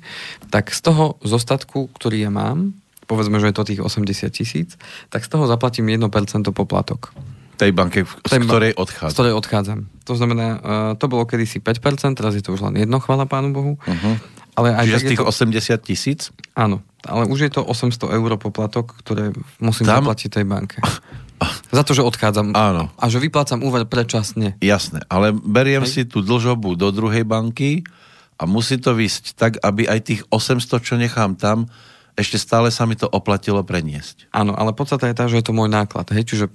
[0.52, 2.76] tak z toho zostatku, ktorý ja mám,
[3.08, 4.70] povedzme, že je to tých 80 tisíc,
[5.08, 6.04] tak z toho zaplatím 1%
[6.52, 7.16] poplatok.
[7.56, 9.12] Tej banke, z ktorej odchádzam.
[9.12, 9.80] Z ktorej odchádzam.
[10.04, 10.60] To znamená, uh,
[11.00, 13.80] to bolo kedysi 5%, teraz je to už len jedno, chvála Pánu Bohu.
[13.80, 14.20] Uh-huh.
[14.56, 15.28] Ale aj Čiže z tých to...
[15.28, 16.20] 80 tisíc?
[16.56, 20.04] Áno, ale už je to 800 eur poplatok, ktoré musím Tam?
[20.04, 20.80] zaplatiť tej banke.
[21.70, 22.56] Za to, že odchádzam.
[22.56, 22.88] Áno.
[22.96, 24.56] A že vyplácam úver predčasne.
[24.64, 25.92] Jasné, ale beriem Hej.
[25.92, 27.84] si tú dlžobu do druhej banky
[28.40, 31.68] a musí to vysť tak, aby aj tých 800, čo nechám tam,
[32.16, 34.32] ešte stále sa mi to oplatilo preniesť.
[34.32, 36.08] Áno, ale podstata je tá, že je to môj náklad.
[36.16, 36.24] Hej?
[36.32, 36.46] Čiže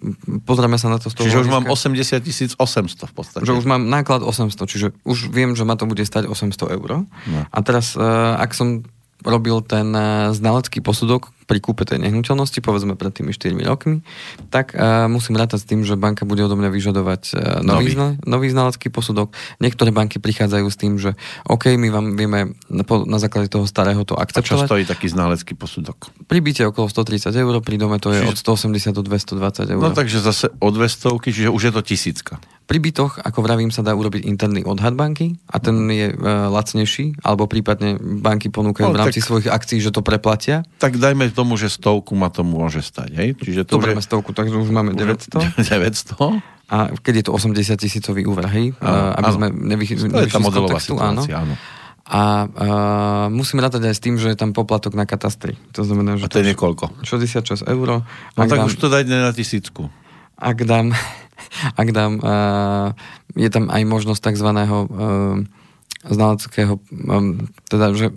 [0.48, 3.44] pozrieme sa na to z toho Čiže hľadiska, už mám 80 800 v podstate.
[3.44, 7.04] Že už mám náklad 800, čiže už viem, že ma to bude stať 800 eur.
[7.04, 7.40] No.
[7.44, 8.00] A teraz, eh,
[8.40, 8.88] ak som
[9.20, 14.06] robil ten eh, znalecký posudok, pri kúpe tej nehnuteľnosti, povedzme pred tými 4 rokmi,
[14.54, 18.22] tak uh, musím rátať s tým, že banka bude odo mňa vyžadovať uh, nový, nový.
[18.22, 19.34] nový znalecký posudok.
[19.58, 21.18] Niektoré banky prichádzajú s tým, že
[21.50, 24.46] OK, my vám vieme na, na základe toho starého to akceptovať.
[24.46, 26.14] A čo stojí taký znalecký posudok?
[26.30, 28.46] Pri byte okolo 130 eur, pri dome to je čiže...
[28.46, 29.82] od 180 do 220 eur.
[29.82, 32.38] No takže zase o 200, čiže už je to tisícka.
[32.70, 36.16] Pri bytoch, ako vravím, sa dá urobiť interný odhad banky a ten je e,
[36.54, 40.62] lacnejší, alebo prípadne banky ponúkajú no, v rámci tak, svojich akcií, že to preplatia.
[40.78, 43.10] Tak dajme tomu, že stovku ma to môže stať.
[43.16, 43.28] Hej?
[43.40, 44.04] Čiže to Dobre, že...
[44.04, 45.56] stovku, takže už máme 900.
[45.56, 46.20] 900.
[46.70, 48.70] A keď je to 80 tisícový úver, hej?
[48.78, 49.36] Áno, aby áno.
[49.42, 51.26] sme nevyšli z kontextu, áno.
[51.26, 51.58] áno.
[52.06, 55.58] A uh, musím rátať aj s tým, že je tam poplatok na katastri.
[55.74, 56.26] To znamená, že...
[56.26, 57.02] A to je niekoľko?
[57.02, 58.06] 66 eur.
[58.06, 59.90] No tak dám, už to dajte na tisícku.
[60.38, 60.94] Ak dám
[61.80, 62.94] ak dám, uh,
[63.34, 64.48] je tam aj možnosť tzv.
[64.50, 65.46] Uh,
[66.00, 68.08] znaleckého, um, teda, že...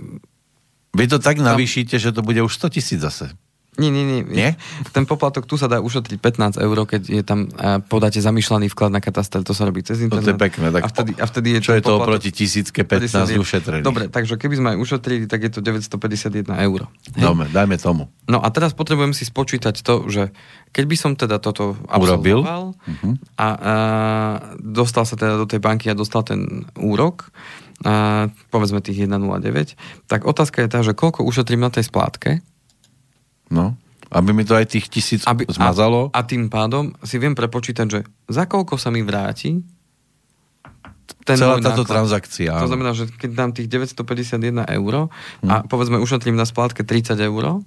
[0.94, 3.34] Vy to tak navýšite, že to bude už 100 tisíc zase.
[3.74, 4.54] Nie, nie, nie, nie.
[4.94, 8.94] Ten poplatok tu sa dá ušetriť 15 eur, keď je tam uh, podáte zamýšľaný vklad
[8.94, 10.30] na katastel, to sa robí cez internet.
[10.30, 10.70] To je pekné.
[10.70, 13.82] Tak a vtedy, a vtedy je čo je to oproti tisícke 15 ušetrených?
[13.82, 16.86] Dobre, takže keby sme aj ušetrili, tak je to 951 eur.
[17.18, 18.14] Dobre, dajme tomu.
[18.30, 20.30] No a teraz potrebujem si spočítať to, že
[20.70, 23.14] keď by som teda toto absolvoval uh-huh.
[23.42, 23.74] a, a
[24.62, 27.34] dostal sa teda do tej banky a dostal ten úrok,
[27.84, 29.76] a povedzme tých 1,09,
[30.08, 32.44] tak otázka je tá, že koľko ušetrím na tej splátke,
[33.54, 33.78] No,
[34.10, 36.10] aby mi to aj tých tisíc aby, zmazalo.
[36.10, 39.62] A, a tým pádom si viem prepočítať, že za koľko sa mi vráti
[41.24, 41.88] ten Celá táto náklad.
[41.88, 42.52] transakcia.
[42.58, 45.48] To znamená, že keď dám tých 951 eur hm.
[45.48, 47.62] a povedzme ušetrím na splátke 30 eur,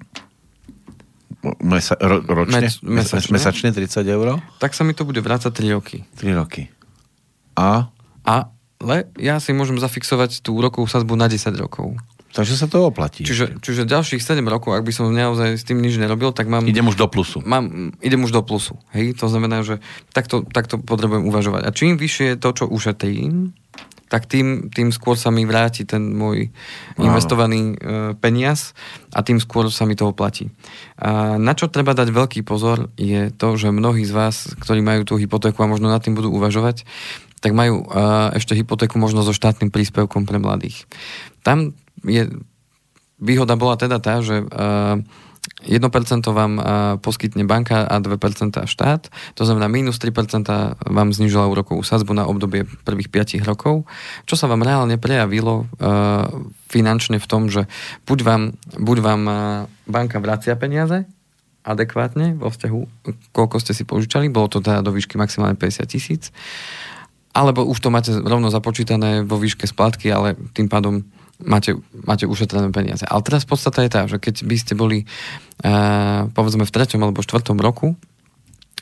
[1.63, 2.67] Mesa, ro, ročne?
[2.67, 3.39] Mes, mesačne?
[3.39, 4.43] mesačne 30 eur?
[4.59, 6.03] Tak sa mi to bude vrácať 3 roky.
[6.19, 6.67] 3 roky.
[7.55, 7.87] A?
[8.83, 11.97] Ale ja si môžem zafixovať tú úrokovú sadzbu na 10 rokov.
[12.37, 13.25] Takže sa to oplatí.
[13.25, 16.69] Čiže, čiže ďalších 7 rokov, ak by som naozaj s tým nič nerobil, tak mám...
[16.69, 17.41] Idem už do plusu.
[17.41, 18.77] Mám, idem už do plusu.
[18.93, 19.17] Hej?
[19.25, 19.81] To znamená, že
[20.13, 21.65] takto, takto potrebujem uvažovať.
[21.65, 23.57] A čím vyššie je to, čo ušetrím,
[24.07, 26.55] tak tým, tým skôr sa mi vráti ten môj
[27.01, 28.71] investovaný e, peniaz
[29.11, 30.47] a tým skôr sa mi to oplatí.
[31.01, 35.03] A na čo treba dať veľký pozor je to, že mnohí z vás, ktorí majú
[35.03, 36.87] tú hypotéku a možno nad tým budú uvažovať,
[37.41, 37.87] tak majú e,
[38.37, 40.89] ešte hypotéku možno so štátnym príspevkom pre mladých.
[41.45, 42.33] Tam je,
[43.21, 45.89] výhoda bola teda tá, že uh, eh, 1%
[46.27, 46.65] vám uh,
[47.01, 49.03] poskytne banka a 2% štát,
[49.39, 50.47] to znamená minus 3%
[50.85, 53.09] vám znižila úrokovú sadzbu na obdobie prvých
[53.41, 53.89] 5 rokov,
[54.29, 56.29] čo sa vám reálne prejavilo uh,
[56.69, 57.71] finančne v tom, že
[58.05, 58.43] buď vám,
[58.75, 59.37] buď vám uh,
[59.87, 61.07] banka vracia peniaze,
[61.67, 62.81] adekvátne vo vzťahu,
[63.35, 66.31] koľko ste si požičali, bolo to teda do výšky maximálne 50 tisíc,
[67.37, 71.05] alebo už to máte rovno započítané vo výške splátky, ale tým pádom
[71.45, 73.05] máte, máte ušetrené peniaze.
[73.05, 77.21] Ale teraz podstata je tá, že keď by ste boli uh, povedzme v treťom alebo
[77.21, 77.93] štvrtom roku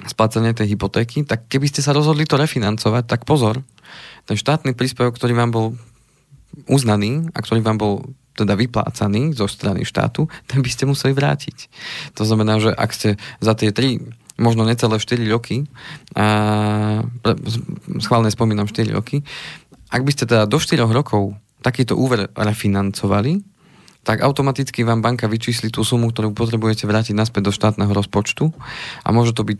[0.06, 3.62] splácanie tej hypotéky, tak keby ste sa rozhodli to refinancovať, tak pozor,
[4.26, 5.66] ten štátny príspevok, ktorý vám bol
[6.70, 7.94] uznaný a ktorý vám bol
[8.34, 11.70] teda vyplácaný zo strany štátu, ten by ste museli vrátiť.
[12.18, 15.66] To znamená, že ak ste za tie 3, možno necelé 4 roky,
[16.16, 17.02] a,
[18.02, 19.22] schválne spomínam 4 roky,
[19.90, 23.40] ak by ste teda do 4 rokov takýto úver refinancovali,
[24.04, 28.52] tak automaticky vám banka vyčísli tú sumu, ktorú potrebujete vrátiť naspäť do štátneho rozpočtu
[29.00, 29.58] a môže to byť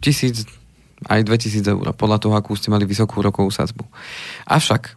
[0.00, 0.48] tisíc
[1.04, 3.84] aj 2000 eur, podľa toho, akú ste mali vysokú rokovú sadzbu.
[4.48, 4.96] Avšak,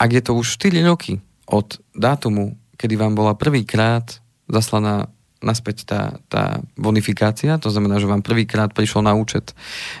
[0.00, 5.12] ak je to už 4 roky od dátumu, kedy vám bola prvýkrát zaslaná
[5.44, 6.00] naspäť tá,
[6.32, 9.52] tá bonifikácia, to znamená, že vám prvýkrát prišiel na účet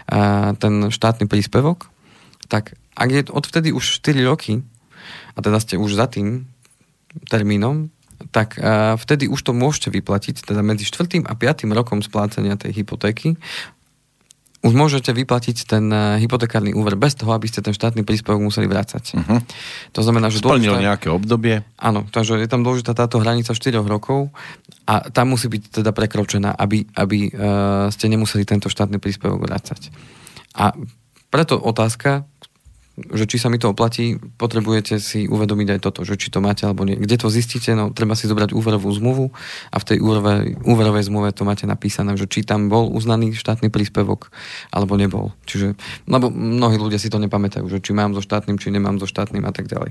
[0.08, 1.92] a, ten štátny príspevok,
[2.48, 4.64] tak ak je odvtedy už 4 roky,
[5.34, 6.48] a teda ste už za tým
[7.28, 7.92] termínom,
[8.30, 8.56] tak
[8.98, 11.26] vtedy už to môžete vyplatiť, teda medzi 4.
[11.26, 11.66] a 5.
[11.74, 13.36] rokom splácania tej hypotéky
[14.64, 18.64] už môžete vyplatiť ten uh, hypotekárny úver bez toho, aby ste ten štátny príspevok museli
[18.64, 19.12] vrácať.
[19.12, 19.38] Uh-huh.
[19.92, 20.40] To znamená, že...
[20.40, 20.88] Splnil dôležitá...
[20.88, 21.60] nejaké obdobie.
[21.76, 24.32] Áno, takže je tam dôležitá táto hranica 4 rokov
[24.88, 29.92] a tam musí byť teda prekročená, aby, aby uh, ste nemuseli tento štátny príspevok vrácať.
[30.56, 30.72] A
[31.28, 32.24] preto otázka,
[32.94, 36.62] že či sa mi to oplatí, potrebujete si uvedomiť aj toto, že či to máte
[36.62, 36.94] alebo nie.
[36.94, 37.74] Kde to zistíte?
[37.74, 39.34] No, treba si zobrať úverovú zmluvu
[39.74, 43.66] a v tej úverovej, úverovej zmluve to máte napísané, že či tam bol uznaný štátny
[43.74, 44.30] príspevok
[44.70, 45.34] alebo nebol.
[45.42, 45.74] Čiže,
[46.06, 49.42] lebo mnohí ľudia si to nepamätajú, že či mám so štátnym, či nemám so štátnym
[49.42, 49.90] a tak ďalej.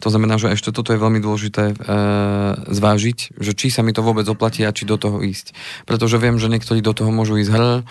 [0.00, 1.74] To znamená, že ešte toto je veľmi dôležité e,
[2.72, 5.52] zvážiť, že či sa mi to vôbec oplatí a či do toho ísť.
[5.84, 7.84] Pretože viem, že niektorí do toho môžu ísť hr,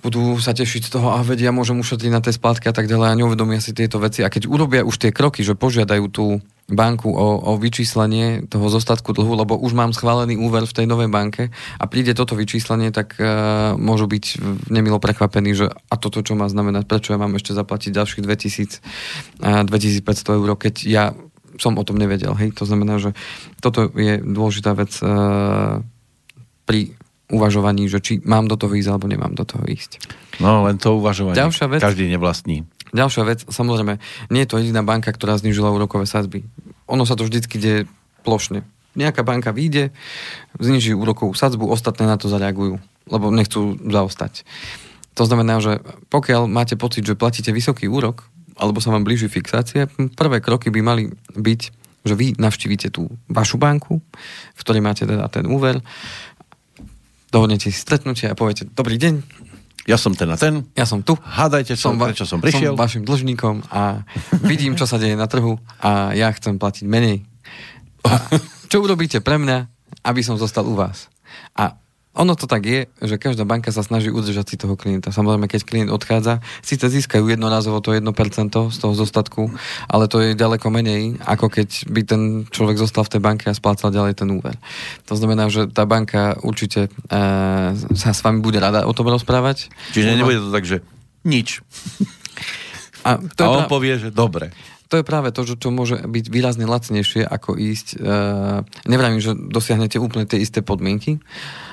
[0.00, 3.08] budú sa tešiť z toho a vedia, môžem ušetriť na tej splátke a tak ďalej
[3.12, 4.24] a neuvedomia si tieto veci.
[4.24, 9.10] A keď urobia už tie kroky, že požiadajú tú banku o, o vyčíslenie toho zostatku
[9.10, 13.18] dlhu, lebo už mám schválený úver v tej novej banke a príde toto vyčíslenie, tak
[13.18, 14.24] uh, môžu byť
[14.70, 18.80] nemilo prekvapení, že a toto čo má znamenať, prečo ja mám ešte zaplatiť ďalších 2000,
[19.42, 21.04] uh, 2500 eur, keď ja
[21.58, 22.32] som o tom nevedel.
[22.38, 22.56] Hej?
[22.56, 23.12] To znamená, že
[23.60, 25.82] toto je dôležitá vec uh,
[26.64, 26.94] pri
[27.30, 30.02] uvažovaní, že či mám do toho ísť alebo nemám do toho ísť.
[30.42, 31.38] No len to uvažovanie.
[31.38, 32.66] Ďalšia vec, každý nevlastní.
[32.90, 34.02] Ďalšia vec, samozrejme,
[34.34, 36.42] nie je to jediná banka, ktorá znižila úrokové sadzby.
[36.90, 37.80] Ono sa to vždycky deje
[38.26, 38.66] plošne.
[38.98, 39.94] Nejaká banka vyjde,
[40.58, 44.42] zniží úrokovú sadzbu, ostatné na to zareagujú, lebo nechcú zaostať.
[45.14, 45.78] To znamená, že
[46.10, 48.26] pokiaľ máte pocit, že platíte vysoký úrok,
[48.58, 49.86] alebo sa vám blíži fixácia,
[50.18, 51.60] prvé kroky by mali byť,
[52.00, 54.00] že vy navštívite tú vašu banku,
[54.56, 55.78] v ktorej máte teda ten úver,
[57.30, 59.14] dohodnete si stretnutie a poviete, dobrý deň.
[59.88, 60.68] Ja som ten a ten.
[60.76, 61.16] Ja som tu.
[61.16, 62.76] Hádajte, som, va- prečo som prišiel.
[62.76, 64.04] Som vašim dlžníkom a
[64.44, 67.24] vidím, čo sa deje na trhu a ja chcem platiť menej.
[68.04, 68.20] A
[68.68, 69.66] čo urobíte pre mňa,
[70.04, 71.08] aby som zostal u vás?
[71.56, 75.14] A ono to tak je, že každá banka sa snaží udržať si toho klienta.
[75.14, 78.02] Samozrejme, keď klient odchádza, síce získajú jednorazovo to 1%
[78.50, 79.54] z toho zostatku,
[79.86, 83.54] ale to je ďaleko menej, ako keď by ten človek zostal v tej banke a
[83.54, 84.58] splácal ďalej ten úver.
[85.06, 87.18] To znamená, že tá banka určite e,
[87.78, 89.70] sa s vami bude rada o tom rozprávať.
[89.94, 90.82] Čiže nebude to tak, že
[91.22, 91.62] nič.
[93.04, 93.70] A, to a on pra...
[93.70, 94.52] povie, že dobre
[94.90, 97.94] to je práve to, čo môže byť výrazne lacnejšie, ako ísť.
[97.94, 97.98] E,
[98.90, 101.22] nevravím, že dosiahnete úplne tie isté podmienky,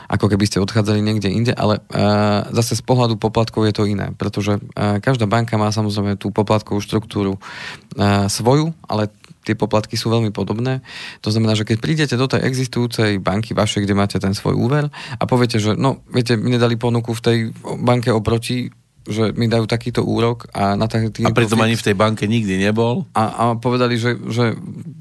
[0.08, 4.16] ako keby ste odchádzali niekde inde, ale uh, zase z pohľadu poplatkov je to iné,
[4.16, 9.12] pretože uh, každá banka má samozrejme tú poplatkovú štruktúru uh, svoju, ale
[9.44, 10.80] tie poplatky sú veľmi podobné.
[11.24, 14.88] To znamená, že keď prídete do tej existujúcej banky vašej, kde máte ten svoj úver
[14.92, 17.38] a poviete, že no, viete, mi nedali ponuku v tej
[17.84, 18.72] banke oproti,
[19.08, 21.24] že mi dajú takýto úrok a na taký...
[21.24, 23.08] A pritom ani v tej banke nikdy nebol?
[23.16, 24.54] A, a povedali, že, že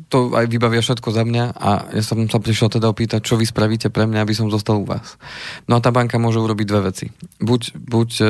[0.06, 3.42] to aj vybavia všetko za mňa a ja som sa prišiel teda opýtať, čo vy
[3.42, 5.18] spravíte pre mňa, aby som zostal u vás.
[5.66, 7.10] No a tá banka môže urobiť dve veci.
[7.42, 8.26] Buď, buď e,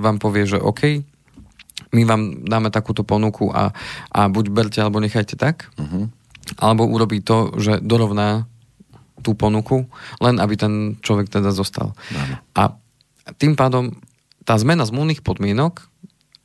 [0.00, 1.04] vám povie, že OK,
[1.92, 3.72] my vám dáme takúto ponuku a,
[4.12, 6.08] a buď berte, alebo nechajte tak, uh-huh.
[6.60, 8.48] alebo urobí to, že dorovná
[9.20, 9.88] tú ponuku,
[10.20, 11.92] len aby ten človek teda zostal.
[11.92, 12.36] Uh-huh.
[12.56, 12.62] A
[13.36, 13.92] tým pádom
[14.48, 15.87] tá zmena zmluvných podmienok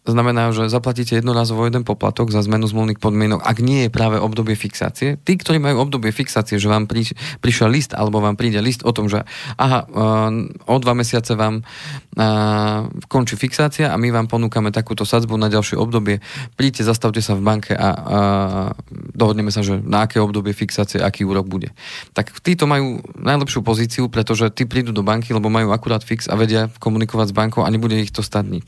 [0.04, 4.60] znamená, že zaplatíte jednorazovo jeden poplatok za zmenu zmluvných podmienok, ak nie je práve obdobie
[4.60, 5.16] fixácie.
[5.24, 8.92] Tí, ktorí majú obdobie fixácie, že vám priš, prišiel list alebo vám príde list o
[8.92, 9.24] tom, že
[9.56, 10.30] aha, uh,
[10.68, 15.80] o dva mesiace vám uh, končí fixácia a my vám ponúkame takúto sadzbu na ďalšie
[15.80, 16.20] obdobie.
[16.60, 18.70] Príďte, zastavte sa v banke a uh,
[19.16, 21.72] dohodneme sa, že na aké obdobie fixácie, aký úrok bude.
[22.12, 26.36] Tak títo majú najlepšiu pozíciu, pretože tí prídu do banky, lebo majú akurát fix a
[26.36, 28.68] vedia komunikovať s bankou a nebude ich to stať nič.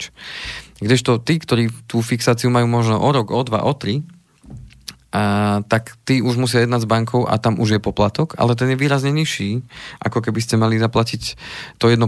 [0.76, 4.04] Kdežto tí, ktorí tú fixáciu majú možno o rok, o dva, o tri,
[5.16, 8.68] a, tak tí už musia jednať s bankou a tam už je poplatok, ale ten
[8.68, 9.64] je výrazne nižší,
[10.04, 11.40] ako keby ste mali zaplatiť
[11.80, 12.04] to 1%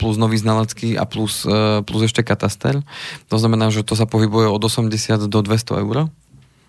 [0.00, 2.80] plus nový znalecký a plus, e, plus ešte kataster.
[3.28, 6.08] To znamená, že to sa pohybuje od 80 do 200 eur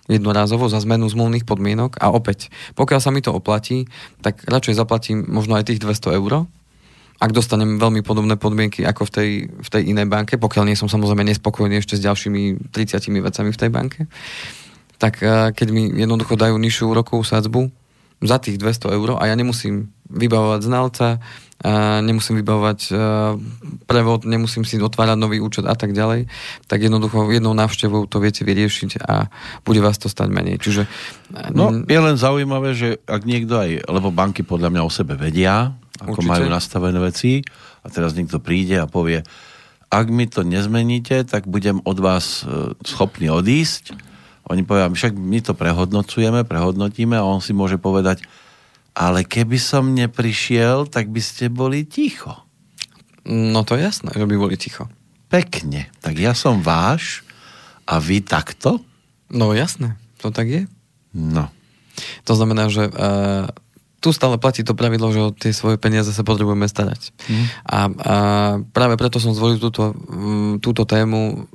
[0.10, 3.86] jednorázovo za zmenu zmluvných podmienok a opäť, pokiaľ sa mi to oplatí,
[4.26, 6.50] tak radšej zaplatím možno aj tých 200 eur,
[7.20, 10.88] ak dostanem veľmi podobné podmienky ako v tej, v tej inej banke, pokiaľ nie som
[10.88, 14.02] samozrejme nespokojný ešte s ďalšími 30 vecami v tej banke,
[14.96, 17.68] tak eh, keď mi jednoducho dajú nižšiu úrokovú sadzbu
[18.24, 21.08] za tých 200 eur a ja nemusím vybavovať znalca,
[21.60, 22.98] a nemusím vybavovať eh,
[23.84, 26.32] prevod, nemusím si otvárať nový účet a tak ďalej,
[26.72, 29.28] tak jednoducho jednou návštevou to viete vyriešiť a
[29.68, 30.56] bude vás to stať menej.
[30.64, 30.88] Čiže...
[31.52, 35.76] No, je len zaujímavé, že ak niekto aj, lebo banky podľa mňa o sebe vedia,
[36.00, 36.32] ako Určite.
[36.32, 37.44] majú nastavené veci
[37.84, 39.24] a teraz niekto príde a povie,
[39.90, 43.98] ak mi to nezmeníte, tak budem od vás e, schopný odísť.
[44.50, 48.22] Oni povedia, však my to prehodnocujeme, prehodnotíme a on si môže povedať,
[48.94, 52.46] ale keby som neprišiel, tak by ste boli ticho.
[53.30, 54.90] No to je jasné, že by boli ticho.
[55.30, 55.94] Pekne.
[56.02, 57.22] Tak ja som váš
[57.86, 58.82] a vy takto?
[59.30, 60.64] No jasné, to tak je.
[61.14, 61.54] No.
[62.26, 63.50] To znamená, že uh,
[64.00, 67.12] tu stále platí to pravidlo, že o tie svoje peniaze sa potrebujeme starať.
[67.28, 67.46] Mm.
[67.68, 67.78] A, a
[68.72, 71.48] práve preto som zvolil túto, mm, túto tému,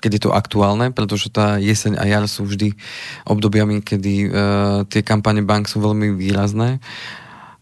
[0.00, 2.72] keď je to aktuálne, pretože tá jeseň a jar sú vždy
[3.28, 4.30] obdobiami, kedy uh,
[4.88, 6.80] tie kampane bank sú veľmi výrazné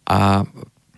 [0.06, 0.46] a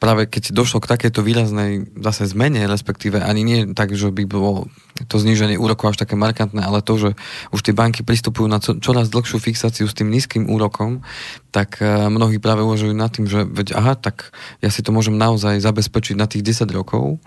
[0.01, 4.73] práve keď došlo k takéto výraznej zase zmene, respektíve ani nie tak, že by bolo
[5.07, 7.11] to zníženie úrokov až také markantné, ale to, že
[7.53, 11.05] už tie banky pristupujú na čoraz dlhšiu fixáciu s tým nízkym úrokom,
[11.53, 14.33] tak eh, mnohí práve uvažujú nad tým, že veď aha, tak
[14.65, 17.21] ja si to môžem naozaj zabezpečiť na tých 10 rokov,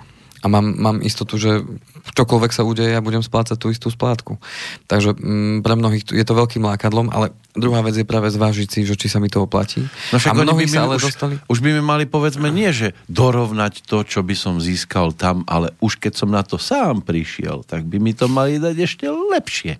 [0.44, 1.64] a mám, mám istotu, že
[2.20, 4.36] čokoľvek sa udeje, ja budem splácať tú istú splátku.
[4.92, 8.68] Takže m, mm, pre mnohých je to veľkým lákadlom, ale druhá vec je práve zvážiť
[8.68, 9.88] si, že či sa mi to oplatí.
[10.12, 11.40] No však a mnohí sa ale už, dostali...
[11.48, 15.72] Už by mi mali, povedzme, nie, že dorovnať to, čo by som získal tam, ale
[15.80, 19.80] už keď som na to sám prišiel, tak by mi to mali dať ešte lepšie.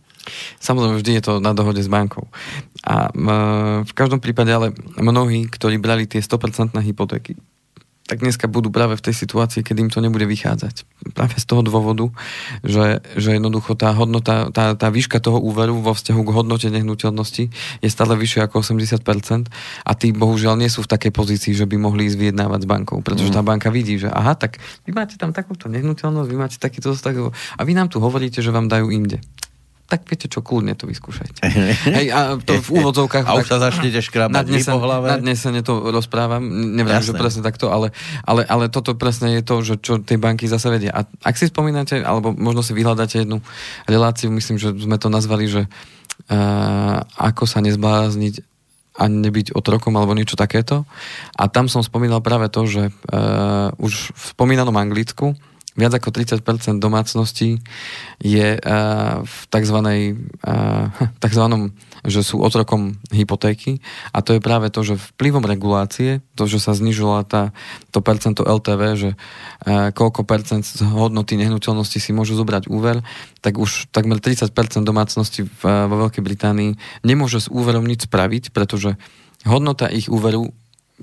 [0.64, 2.32] Samozrejme, vždy je to na dohode s bankou.
[2.88, 3.12] A
[3.84, 7.36] v každom prípade ale mnohí, ktorí brali tie 100% hypotéky,
[8.04, 10.84] tak dneska budú práve v tej situácii, kedy im to nebude vychádzať.
[11.16, 12.12] Práve z toho dôvodu,
[12.60, 17.44] že, že jednoducho tá hodnota, tá, tá výška toho úveru vo vzťahu k hodnote nehnuteľnosti
[17.80, 19.48] je stále vyššia ako 80%
[19.88, 23.00] a tí bohužiaľ nie sú v takej pozícii, že by mohli ísť vyjednávať s bankou,
[23.00, 23.36] pretože mm.
[23.40, 27.62] tá banka vidí, že aha, tak vy máte tam takúto nehnuteľnosť, vy máte takýto a
[27.64, 29.24] vy nám tu hovoríte, že vám dajú inde
[29.84, 31.44] tak viete čo, kľudne to vyskúšajte.
[32.00, 33.28] Hej, a to v úvodzovkách...
[33.28, 35.06] A už sa začnete škrábať po hlave?
[35.12, 37.92] Nadnesene to rozprávam, neviem, že presne takto, ale,
[38.24, 40.96] ale, ale toto presne je to, že čo tie banky zase vedia.
[40.96, 43.44] A ak si spomínate, alebo možno si vyhľadáte jednu
[43.86, 48.42] reláciu, myslím, že sme to nazvali, že uh, ako sa nezblázniť
[48.94, 50.86] a nebyť otrokom alebo niečo takéto.
[51.34, 55.34] A tam som spomínal práve to, že uh, už v spomínanom Anglicku
[55.74, 57.62] viac ako 30% domácností
[58.22, 59.78] je uh, v tzv.
[59.82, 60.90] Uh,
[61.24, 61.74] takzvanom,
[62.06, 63.82] že sú otrokom hypotéky
[64.14, 67.56] a to je práve to, že vplyvom regulácie, to, že sa znižila tá,
[67.90, 73.02] to percento LTV, že uh, koľko percent z hodnoty nehnuteľnosti si môžu zobrať úver,
[73.42, 74.54] tak už takmer 30%
[74.86, 78.96] domácností vo Veľkej Británii nemôže s úverom nič spraviť, pretože
[79.48, 80.54] hodnota ich úveru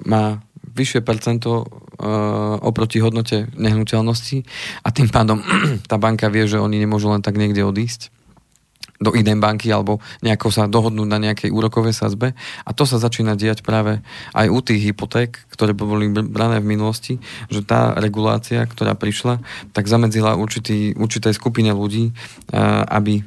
[0.07, 0.41] má
[0.75, 4.47] vyššie percento uh, oproti hodnote nehnuteľnosti
[4.85, 5.43] a tým pádom
[5.91, 8.11] tá banka vie, že oni nemôžu len tak niekde odísť
[9.01, 12.37] do inej banky alebo nejako sa dohodnúť na nejakej úrokovej sazbe.
[12.69, 14.05] A to sa začína diať práve
[14.37, 17.17] aj u tých hypoték, ktoré boli brané v minulosti,
[17.49, 19.41] že tá regulácia, ktorá prišla,
[19.73, 22.13] tak zamedzila určitý, určitej skupine ľudí,
[22.93, 23.25] aby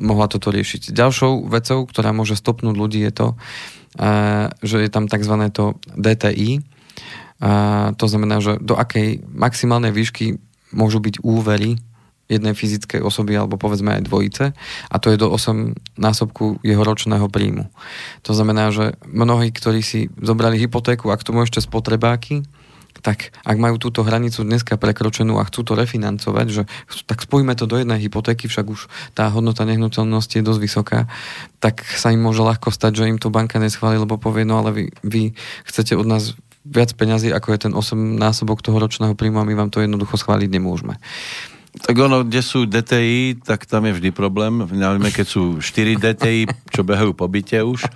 [0.00, 0.96] mohla toto riešiť.
[0.96, 3.28] Ďalšou vecou, ktorá môže stopnúť ľudí, je to,
[4.64, 5.34] že je tam tzv.
[5.52, 6.64] to DTI,
[7.42, 7.50] a
[7.98, 10.38] to znamená, že do akej maximálnej výšky
[10.70, 11.82] môžu byť úvery
[12.30, 14.44] jednej fyzickej osoby alebo povedzme aj dvojice
[14.88, 17.66] a to je do 8 násobku jeho ročného príjmu.
[18.24, 22.46] To znamená, že mnohí, ktorí si zobrali hypotéku a k tomu ešte spotrebáky,
[23.02, 26.62] tak ak majú túto hranicu dneska prekročenú a chcú to refinancovať, že
[27.08, 28.86] tak spojíme to do jednej hypotéky, však už
[29.16, 31.00] tá hodnota nehnuteľnosti je dosť vysoká,
[31.58, 34.70] tak sa im môže ľahko stať, že im to banka neschváli, lebo povie, no ale
[34.70, 35.22] vy, vy
[35.66, 39.54] chcete od nás viac peňazí, ako je ten 8 násobok toho ročného príjmu a my
[39.54, 40.98] vám to jednoducho schváliť nemôžeme.
[41.72, 44.60] Tak ono, kde sú DTI, tak tam je vždy problém.
[44.60, 47.88] Najmä keď sú 4 DTI, čo behajú po byte už.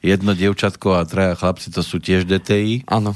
[0.00, 2.88] Jedno dievčatko a traja chlapci, to sú tiež DTI.
[2.88, 3.12] Áno.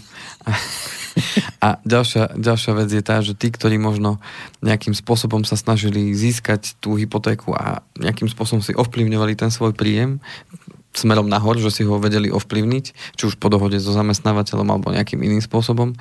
[1.65, 4.19] A ďalšia, ďalšia vec je tá, že tí, ktorí možno
[4.61, 10.19] nejakým spôsobom sa snažili získať tú hypotéku a nejakým spôsobom si ovplyvňovali ten svoj príjem,
[10.95, 12.85] smerom nahor, že si ho vedeli ovplyvniť,
[13.19, 15.99] či už po dohode so zamestnávateľom alebo nejakým iným spôsobom,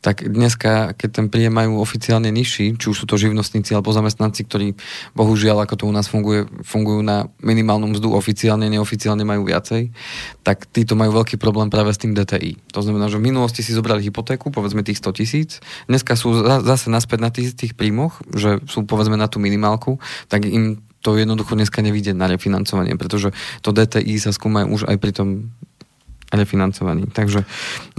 [0.00, 4.46] tak dneska, keď ten príjem majú oficiálne nižší, či už sú to živnostníci alebo zamestnanci,
[4.46, 4.78] ktorí
[5.18, 9.90] bohužiaľ, ako to u nás funguje, fungujú na minimálnu mzdu oficiálne, neoficiálne majú viacej,
[10.46, 12.70] tak títo majú veľký problém práve s tým DTI.
[12.70, 15.50] To znamená, že v minulosti si zobrali hypotéku, povedzme tých 100 tisíc,
[15.90, 19.98] dneska sú zase naspäť na tých, tých príjmoch, že sú povedzme na tú minimálku,
[20.30, 23.30] tak im to jednoducho dneska nevidieť na refinancovanie, pretože
[23.62, 25.54] to DTI sa skúma už aj pri tom
[26.34, 27.06] refinancovaní.
[27.06, 27.46] Takže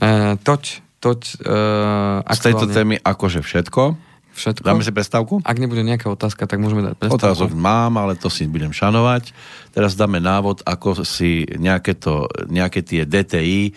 [0.04, 0.64] e, toť,
[1.00, 3.96] toť e, Z tejto témy akože všetko.
[4.38, 4.70] Všetko.
[4.70, 5.42] Dáme si prestávku?
[5.42, 7.26] Ak nebude nejaká otázka, tak môžeme dať prestávku.
[7.26, 9.34] Otázok mám, ale to si budem šanovať.
[9.74, 13.74] Teraz dáme návod, ako si nejaké, to, nejaké tie DTI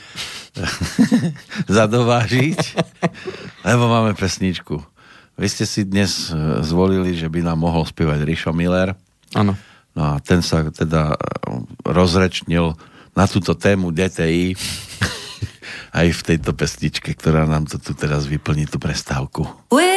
[1.81, 2.61] zadovážiť,
[3.71, 4.85] lebo máme pesničku.
[5.41, 8.93] Vy ste si dnes e, zvolili, že by nám mohol spievať Rišo Miller.
[9.35, 9.55] Áno.
[9.95, 11.19] No a ten sa teda
[11.83, 12.79] rozrečnil
[13.15, 14.55] na túto tému DTI
[15.99, 19.51] aj v tejto pesničke, ktorá nám to tu teraz vyplní tú prestávku.
[19.75, 19.90] Where,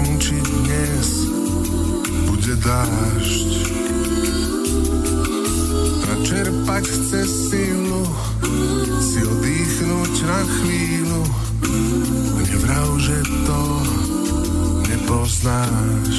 [0.00, 1.08] dneškom či dnes
[2.24, 3.52] bude dážď.
[6.08, 8.04] Načerpať chce silu,
[9.00, 11.22] si odýchnuť na chvíľu,
[12.40, 13.62] nevrav, že to
[14.88, 16.16] nepoznáš.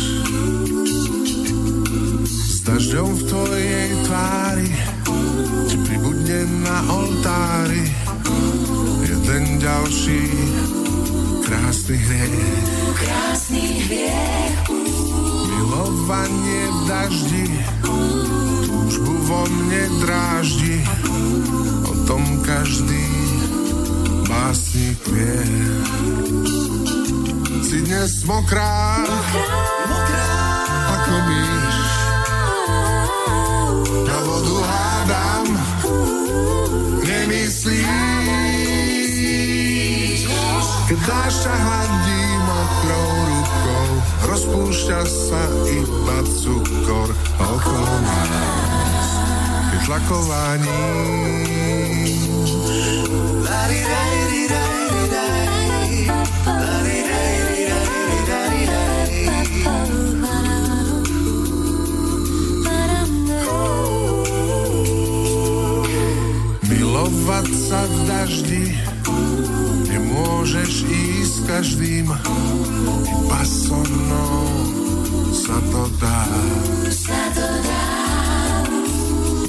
[2.29, 4.69] S dažďom v tvojej tvári
[5.65, 7.89] ti pribudne na oltári
[9.01, 10.21] jeden ďalší
[11.51, 12.63] krásny hriech.
[12.63, 14.55] Tu krásny hriech.
[15.51, 17.45] Milovanie v daždi,
[18.63, 20.79] túžbu vo mne dráždi,
[21.91, 23.03] o tom každý
[24.31, 25.43] básnik vie.
[27.67, 29.03] Si dnes mokrá,
[29.91, 30.31] mokrá,
[30.95, 31.75] ako myš,
[34.07, 35.45] na vodu hádam,
[37.03, 38.40] nemyslíš.
[41.01, 43.89] Dáša hladí mokrou rukou,
[44.29, 47.09] rozpúšťa sa iba cukor
[47.41, 49.09] okolo nás.
[49.73, 50.81] Vytlakovaní.
[66.69, 68.90] Milovať sa v daždi
[70.21, 74.45] nemôžeš ísť každým, iba so mnou
[75.33, 76.21] sa to dá.
[76.93, 77.85] Sa to dá.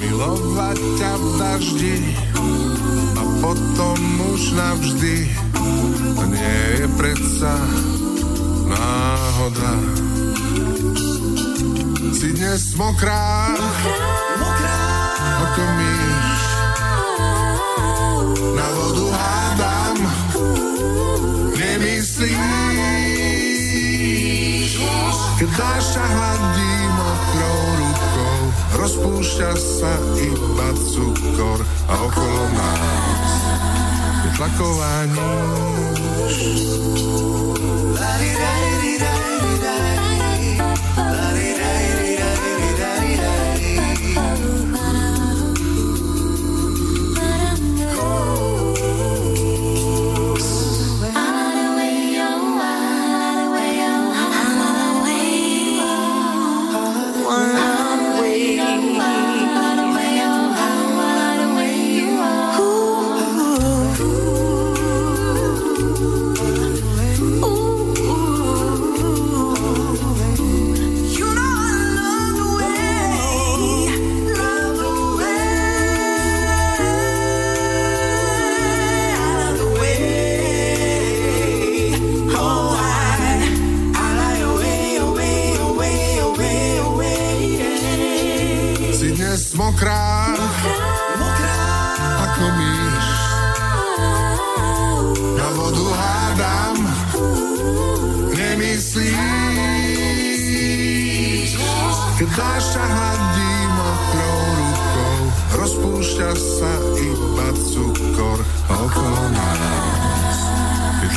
[0.00, 1.96] Milovať ťa v daždi
[3.20, 3.98] a potom
[4.32, 5.16] už navždy,
[6.16, 7.54] to nie je predsa
[8.64, 9.76] náhoda.
[12.16, 13.52] Si dnes mokrá,
[14.40, 14.80] mokrá,
[15.20, 16.42] ako myš.
[29.22, 33.30] Rozpúšťa sa iba cukor a okolo nás
[34.26, 36.36] je tlaková níž.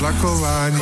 [0.06, 0.82] flakovaní.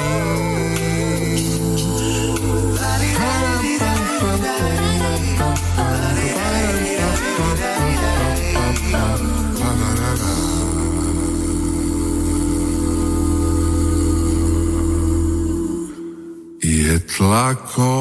[16.64, 17.93] Je tlako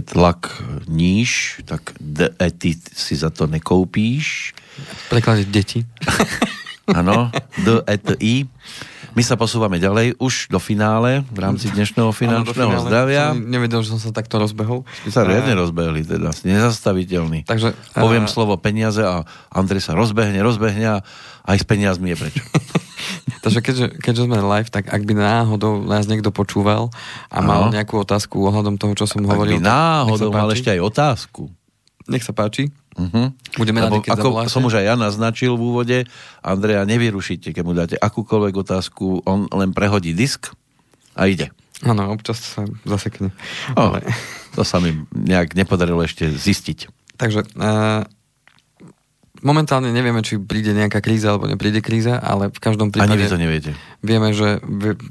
[0.00, 1.94] tlak níž, tak
[2.40, 4.56] ety si za to nekoupíš.
[5.12, 5.84] Preklade deti.
[6.98, 7.30] Áno,
[7.62, 8.34] d e t i
[9.10, 13.34] My sa posúvame ďalej, už do finále, v rámci dnešného finančného ano, zdravia.
[13.34, 14.86] Som nevedel, že som sa takto rozbehol.
[15.02, 17.42] My sa riadne rozbehli, teda, nezastaviteľný.
[17.42, 20.96] Takže, Poviem slovo peniaze a Andrej sa rozbehne, rozbehne a
[21.42, 22.42] aj s peniazmi je prečo.
[23.44, 26.92] Takže keďže, keďže sme live, tak ak by náhodou nás niekto počúval
[27.32, 29.58] a mal nejakú otázku ohľadom toho, čo som ak hovoril...
[29.58, 31.48] Ak by náhodou mal ešte aj otázku.
[32.10, 32.68] Nech sa páči.
[32.98, 33.30] Uh-huh.
[33.56, 34.50] Budeme radi, keď ako zavoláte.
[34.50, 35.98] som už aj ja naznačil v úvode,
[36.42, 40.50] Andreja, nevyrušite, keď mu dáte akúkoľvek otázku, on len prehodí disk
[41.14, 41.54] a ide.
[41.80, 43.32] Áno, občas sa zasekne.
[43.72, 44.04] Oh, ale...
[44.58, 46.90] To sa mi nejak nepodarilo ešte zistiť.
[47.16, 48.04] Takže uh,
[49.40, 53.12] momentálne nevieme, či príde nejaká kríza alebo nepríde kríza, ale v každom prípade...
[53.12, 53.70] Ani vy to neviete.
[54.00, 54.60] Vieme, že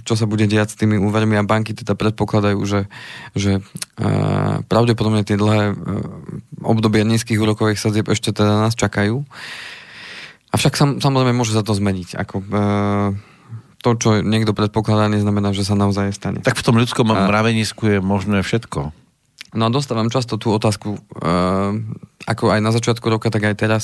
[0.05, 2.89] čo sa bude diať s tými úvermi a banky teda predpokladajú, že,
[3.37, 5.75] že uh, pravdepodobne tie dlhé uh,
[6.65, 9.25] obdobia nízkych úrokových sadzieb ešte teda nás čakajú.
[10.49, 12.17] Avšak sam, samozrejme môže sa to zmeniť.
[12.17, 13.13] Ako, uh,
[13.85, 16.39] to, čo niekto predpokladá, neznamená, že sa naozaj stane.
[16.41, 18.91] Tak v tom ľudskom mravenisku je možné všetko.
[19.49, 21.01] No a dostávam často tú otázku,
[22.27, 23.83] ako aj na začiatku roka, tak aj teraz,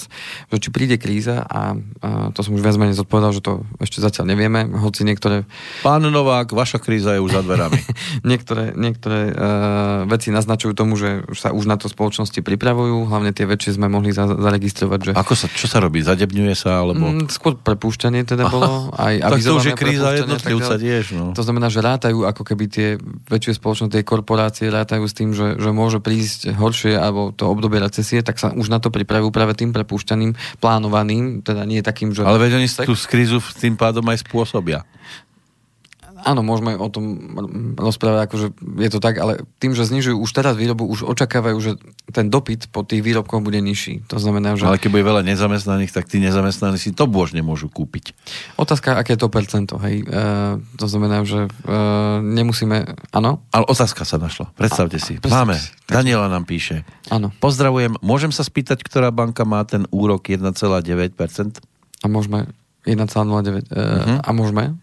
[0.51, 4.03] že či príde kríza a, a to som už viac menej zodpovedal, že to ešte
[4.03, 5.47] zatiaľ nevieme, hoci niektoré...
[5.85, 7.79] Pán Novák, vaša kríza je už za dverami.
[8.29, 13.31] niektoré niektoré uh, veci naznačujú tomu, že už sa už na to spoločnosti pripravujú, hlavne
[13.31, 15.11] tie väčšie sme mohli za, zaregistrovať, že...
[15.15, 16.03] Ako sa, čo sa robí?
[16.03, 17.07] Zadebňuje sa, alebo...
[17.07, 18.91] Mm, skôr prepúšťanie teda Aha, bolo.
[18.95, 21.25] Aj tak to už je kríza jednotlivca tiež, no.
[21.31, 22.87] To znamená, že rátajú ako keby tie
[23.31, 27.77] väčšie spoločnosti, tie korporácie rátajú s tým, že, že môže prísť horšie alebo to obdobie
[27.77, 32.25] recesie, tak sa už na to pripravujú práve tým prepúšťaným, plánovaným, teda nie takým, že...
[32.25, 34.81] Ale veď oni tú skrízu tým pádom aj spôsobia.
[36.25, 37.37] Áno, môžeme o tom
[37.77, 38.47] rozprávať, akože
[38.81, 41.71] je to tak, ale tým, že znižujú už teraz výrobu, už očakávajú, že
[42.09, 44.01] ten dopyt po tých výrobkoch bude nižší.
[44.09, 44.65] To znamená, že...
[44.65, 48.17] Ale keď bude veľa nezamestnaných, tak tí nezamestnaní si to bož nemôžu kúpiť.
[48.57, 50.01] Otázka, aké je to percento, hej.
[50.01, 50.17] E,
[50.81, 51.49] to znamená, že e,
[52.25, 52.97] nemusíme...
[53.13, 53.45] Áno?
[53.53, 54.49] Ale otázka sa našla.
[54.57, 55.21] Predstavte si.
[55.21, 55.55] Predstavte Máme.
[55.61, 55.69] Si.
[55.85, 56.81] Daniela nám píše.
[57.13, 57.29] Áno.
[57.37, 58.01] Pozdravujem.
[58.01, 61.61] Môžem sa spýtať, ktorá banka má ten úrok 1,9%?
[62.01, 62.49] A môžeme
[62.85, 63.69] 1,09.
[63.69, 64.17] Uh-huh.
[64.21, 64.77] A môžeme?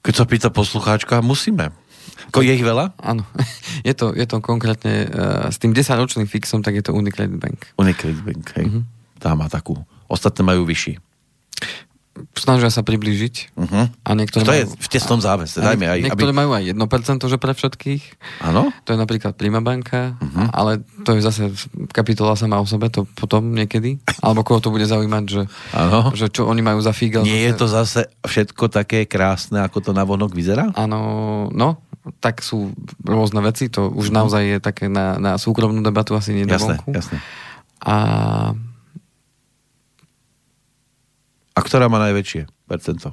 [0.00, 1.72] Keď sa pýta poslucháčka, musíme.
[2.32, 2.96] Ko je ich veľa?
[3.00, 3.24] Áno.
[3.88, 7.72] Je to, je to konkrétne uh, s tým 10-ročným fixom, tak je to Unicredit Bank.
[7.80, 8.68] Unicredit Bank, hej.
[8.68, 8.80] Mhm.
[9.16, 9.72] Tá má takú.
[10.04, 11.00] Ostatné majú vyšší.
[12.36, 13.56] Snažia sa priblížiť.
[13.56, 13.88] Uh-huh.
[13.90, 15.60] A niektoré To je v tesnom závese.
[15.60, 16.40] Dajme aj, niektoré aby...
[16.40, 18.02] majú aj 1%, že pre všetkých.
[18.46, 18.72] Áno?
[18.86, 20.46] To je napríklad Prima banka, uh-huh.
[20.52, 21.52] ale to je zase
[21.90, 24.00] kapitola sama o sebe, to potom niekedy.
[24.20, 25.42] Alebo koho to bude zaujímať, že,
[26.16, 27.24] že čo oni majú za fígel.
[27.24, 30.72] Nie je to zase všetko také krásne, ako to na vonok vyzerá?
[30.76, 31.00] Áno,
[31.52, 31.80] no,
[32.20, 32.72] tak sú
[33.04, 37.20] rôzne veci, to už naozaj je také na, na súkromnú debatu asi nie Jasné, jasné.
[37.80, 37.96] A
[41.60, 43.12] A ktorá má najväčšie percento?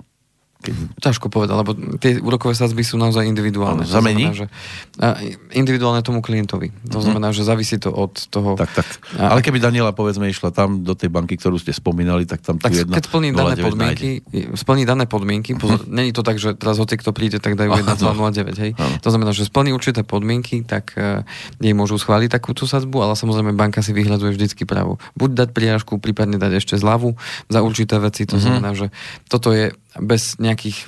[0.58, 0.74] Keď...
[0.99, 3.86] ťažko povedať, lebo tie úrokové sadzby sú naozaj individuálne.
[3.86, 4.26] Áno, zamení?
[4.26, 4.45] To znamená, že,
[4.97, 5.08] a,
[5.53, 6.74] individuálne tomu klientovi.
[6.89, 8.58] To znamená, že závisí to od toho...
[8.58, 8.88] Tak, tak.
[9.22, 12.58] A- Ale keby Daniela, povedzme, išla tam do tej banky, ktorú ste spomínali, tak tam
[12.58, 14.10] Tak jedna keď splní dané 09 podmienky,
[14.58, 18.58] splní dané podmienky, pozor, není to tak, že teraz hoci kto príde, tak dajú 1,09,
[18.58, 18.72] hej.
[18.82, 18.95] Áno.
[18.97, 21.22] To znamená, že splní určité podmienky, tak uh,
[21.62, 24.97] jej môžu schváliť takúto sadzbu, ale samozrejme banka si vyhľadzuje vždycky právo.
[25.14, 27.14] Buď dať prirážku, prípadne dať ešte zľavu
[27.47, 28.89] za určité veci, to znamená, že
[29.30, 30.88] toto je bez nejakých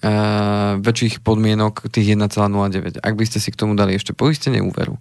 [0.00, 2.98] uh, väčších podmienok tých 1,09.
[2.98, 4.96] Ak by ste si k tomu dali ešte poistenie úveru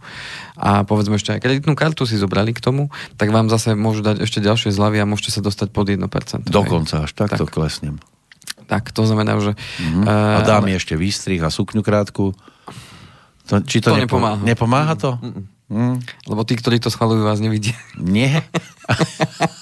[0.55, 4.25] a povedzme ešte aj kreditnú kartu si zobrali k tomu, tak vám zase môžu dať
[4.25, 6.01] ešte ďalšie zľavy a môžete sa dostať pod 1%.
[6.01, 6.49] hej.
[6.49, 7.53] Dokonca až takto Tak.
[7.53, 8.01] klesnem.
[8.67, 9.55] Tak, to znamená, že...
[9.79, 10.01] Mhm.
[10.03, 12.35] Uh, A dá mi ešte výstrih a sukňu krátku.
[13.47, 14.43] To, či to, To nepo- nepomáha.
[14.43, 15.15] Nepomáha to?
[15.71, 15.99] Mm.
[16.27, 17.75] Lebo tí, ktorí to schvalujú, vás nevidia.
[17.95, 18.43] Nie.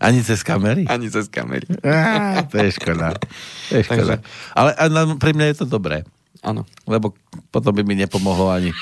[0.00, 0.88] Ani cez kamery?
[0.88, 1.68] Ani cez kamery.
[1.84, 3.12] Á, to je škoda.
[3.68, 4.16] To je škoda.
[4.16, 4.24] Takže-
[4.56, 6.08] Ale a na, pri mne je to dobré.
[6.40, 6.64] Áno.
[6.88, 7.12] Lebo
[7.52, 8.72] potom by mi nepomohlo ani...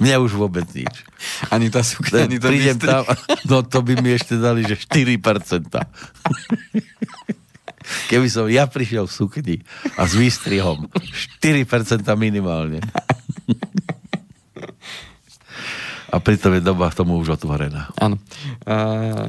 [0.00, 1.04] Mne už vôbec nič.
[1.52, 3.04] Ani tá sukňa, ani to Prídem tam,
[3.44, 5.20] no to by mi ešte dali, že 4%.
[8.08, 9.56] Keby som ja prišiel v sukni
[10.00, 10.88] a s výstrihom,
[11.44, 12.80] 4% minimálne.
[16.08, 17.92] A pritom je doba tomu už otvorená.
[18.00, 18.16] Áno.
[18.64, 19.28] Uh,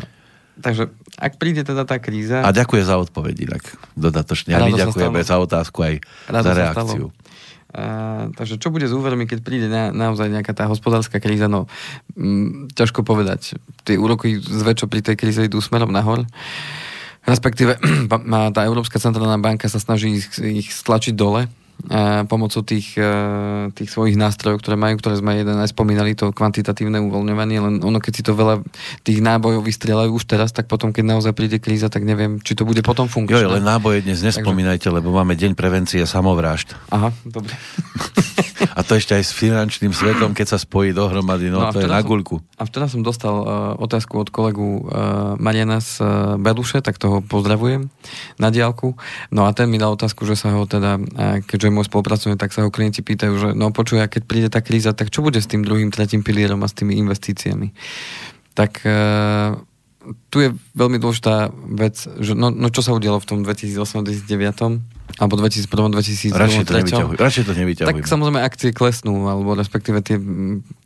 [0.62, 2.46] takže, ak príde teda tá kríza...
[2.46, 3.64] A ďakujem za odpoveď inak
[3.98, 4.56] dodatočne.
[4.56, 5.94] A my ďakujeme za otázku aj
[6.30, 7.06] Rado za reakciu.
[7.72, 7.84] A,
[8.36, 11.48] takže čo bude s úvermi, keď príde na, naozaj nejaká tá hospodárska kríza?
[11.48, 11.72] No,
[12.16, 13.56] mm, ťažko povedať.
[13.88, 16.28] Tie úroky zväčšo pri tej kríze idú smerom nahor.
[17.24, 17.80] Respektíve
[18.56, 21.48] tá Európska centrálna banka sa snaží ich, ich stlačiť dole
[22.28, 23.12] pomocou tých, e,
[23.74, 27.98] tých svojich nástrojov, ktoré majú, ktoré sme jeden aj spomínali, to kvantitatívne uvoľňovanie, len ono,
[27.98, 28.62] keď si to veľa
[29.02, 32.68] tých nábojov vystrieľajú už teraz, tak potom, keď naozaj príde kríza, tak neviem, či to
[32.68, 33.48] bude potom funkčné.
[33.48, 36.78] Jo, len náboje dnes nespomínajte, lebo máme deň prevencie samovrážd.
[36.94, 37.54] Aha, dobre.
[38.78, 41.90] A to ešte aj s finančným svetom, keď sa spojí dohromady, no, a to je
[41.90, 42.38] na guľku.
[42.62, 43.48] A včera som dostal uh,
[43.82, 46.08] otázku od kolegu uh, Mariana z uh,
[46.38, 47.90] Beluše, tak toho pozdravujem
[48.38, 48.94] na diálku.
[49.34, 52.52] No a ten mi dal otázku, že sa ho teda, uh, keďže môj spolupracuje, tak
[52.52, 55.40] sa ho klienti pýtajú, že no počuj, a keď príde tá kríza, tak čo bude
[55.40, 57.74] s tým druhým, tretím pilierom a s tými investíciami?
[58.54, 59.58] Tak uh,
[60.30, 65.34] tu je veľmi dôležitá vec, že no, no čo sa udialo v tom 2008-2009 alebo
[65.38, 66.34] 2001-2002
[67.20, 67.88] Radšej to nevyťahuj.
[67.88, 68.10] Tak nevyťahuj.
[68.10, 70.18] samozrejme akcie klesnú, alebo respektíve tie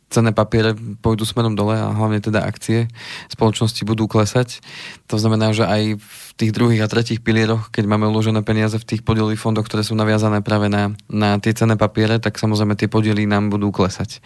[0.06, 2.86] cenné papiere pôjdu smerom dole a hlavne teda akcie
[3.26, 4.62] spoločnosti budú klesať.
[5.10, 8.86] To znamená, že aj v tých druhých a tretích pilieroch, keď máme uložené peniaze v
[8.86, 12.92] tých podielových fondoch, ktoré sú naviazané práve na, na tie cenné papiere, tak samozrejme tie
[12.92, 14.20] podiely nám budú klesať.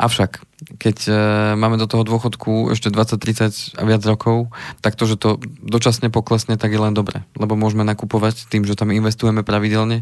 [0.00, 0.42] Avšak,
[0.80, 1.12] keď e,
[1.54, 4.50] máme do toho dôchodku ešte 20, 30 a viac rokov,
[4.80, 7.22] tak to, že to dočasne poklesne, tak je len dobre.
[7.36, 10.00] Lebo môžeme nakupovať tým, že tam investujeme pravidelne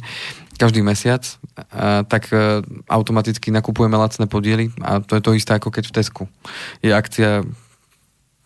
[0.61, 1.25] každý mesiac,
[1.73, 5.95] a, tak e, automaticky nakupujeme lacné podiely a to je to isté ako keď v
[5.97, 6.23] Tesku.
[6.85, 7.41] Je akcia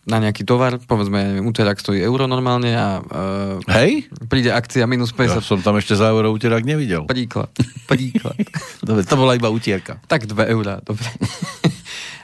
[0.05, 3.91] na nejaký tovar, povedzme, ja neviem, úterák stojí euro normálne a e, Hej?
[4.29, 5.43] príde akcia minus Ja 50.
[5.43, 7.09] som tam ešte za euro úterák nevidel.
[7.09, 7.49] Príklad.
[7.89, 8.37] Príklad.
[8.87, 9.97] Dobre, to bola iba utierka.
[10.07, 11.09] tak 2 eurá, dobre.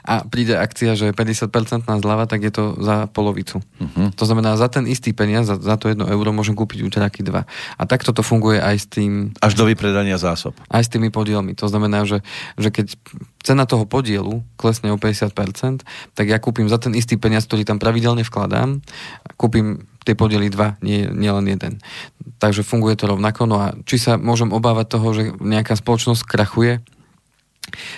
[0.02, 3.62] A príde akcia, že je 50% zľava, tak je to za polovicu.
[3.62, 4.10] Uh-huh.
[4.18, 7.46] To znamená, za ten istý peniaz, za, za to 1 euro môžem kúpiť úteráky 2.
[7.78, 10.58] A takto to funguje aj s tým, Až do vypredania zásob.
[10.66, 11.54] aj s tými podielmi.
[11.54, 12.26] To znamená, že,
[12.58, 12.98] že keď
[13.46, 15.86] cena toho podielu klesne o 50%,
[16.18, 18.82] tak ja kúpim za ten istý peniaz, ktorý tam pravidelne vkladám,
[19.38, 21.78] kúpim tie podiely dva, nie, nie len jeden.
[22.42, 23.46] Takže funguje to rovnako.
[23.46, 26.82] No a či sa môžem obávať toho, že nejaká spoločnosť krachuje,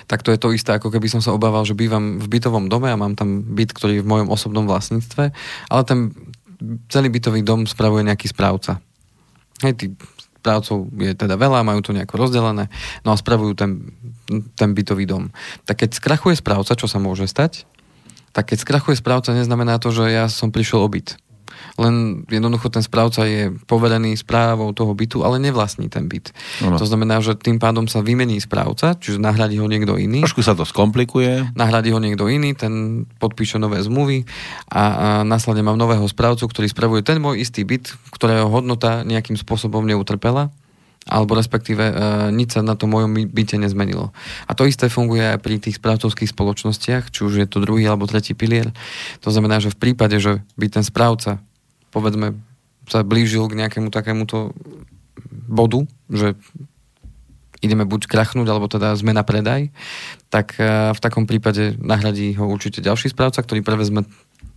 [0.06, 2.92] tak to je to isté, ako keby som sa obával, že bývam v bytovom dome
[2.92, 5.32] a mám tam byt, ktorý je v mojom osobnom vlastníctve,
[5.72, 6.12] ale ten
[6.88, 8.78] celý bytový dom spravuje nejaký správca.
[9.62, 9.92] Hej, tých
[10.44, 12.68] správcov je teda veľa, majú to nejako rozdelené,
[13.02, 13.96] no a spravujú ten,
[14.60, 15.32] ten bytový dom.
[15.64, 17.64] Tak keď skrachuje správca, čo sa môže stať,
[18.34, 21.16] tak keď skrachuje správca, neznamená to, že ja som prišiel o byt.
[21.74, 26.30] Len jednoducho ten správca je poverený správou toho bytu, ale nevlastní ten byt.
[26.62, 26.78] Ano.
[26.78, 30.22] To znamená, že tým pádom sa vymení správca, čiže nahradí ho niekto iný.
[30.22, 31.50] Trošku sa to skomplikuje.
[31.58, 34.22] Nahradí ho niekto iný, ten podpíše nové zmluvy
[34.70, 39.34] a, a následne mám nového správcu, ktorý spravuje ten môj istý byt, ktorého hodnota nejakým
[39.34, 40.54] spôsobom neutrpela
[41.04, 41.94] alebo respektíve e,
[42.32, 44.08] nič sa na tom mojom byte nezmenilo.
[44.48, 48.08] A to isté funguje aj pri tých správcovských spoločnostiach, či už je to druhý alebo
[48.08, 48.72] tretí pilier.
[49.20, 51.44] To znamená, že v prípade, že by ten správca,
[51.95, 52.34] povedzme,
[52.90, 54.53] sa blížil k nejakému takémuto
[55.49, 56.34] bodu, že
[57.64, 59.72] ideme buď krachnúť, alebo teda zmena predaj,
[60.28, 64.05] tak e, v takom prípade nahradí ho určite ďalší správca, ktorý prevezme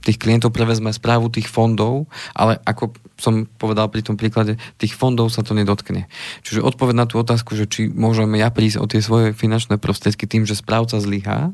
[0.07, 5.33] tých klientov prevezme správu tých fondov, ale ako som povedal pri tom príklade, tých fondov
[5.35, 6.07] sa to nedotkne.
[6.47, 10.23] Čiže odpoveď na tú otázku, že či môžeme ja prísť o tie svoje finančné prostriedky
[10.23, 11.51] tým, že správca zlyhá,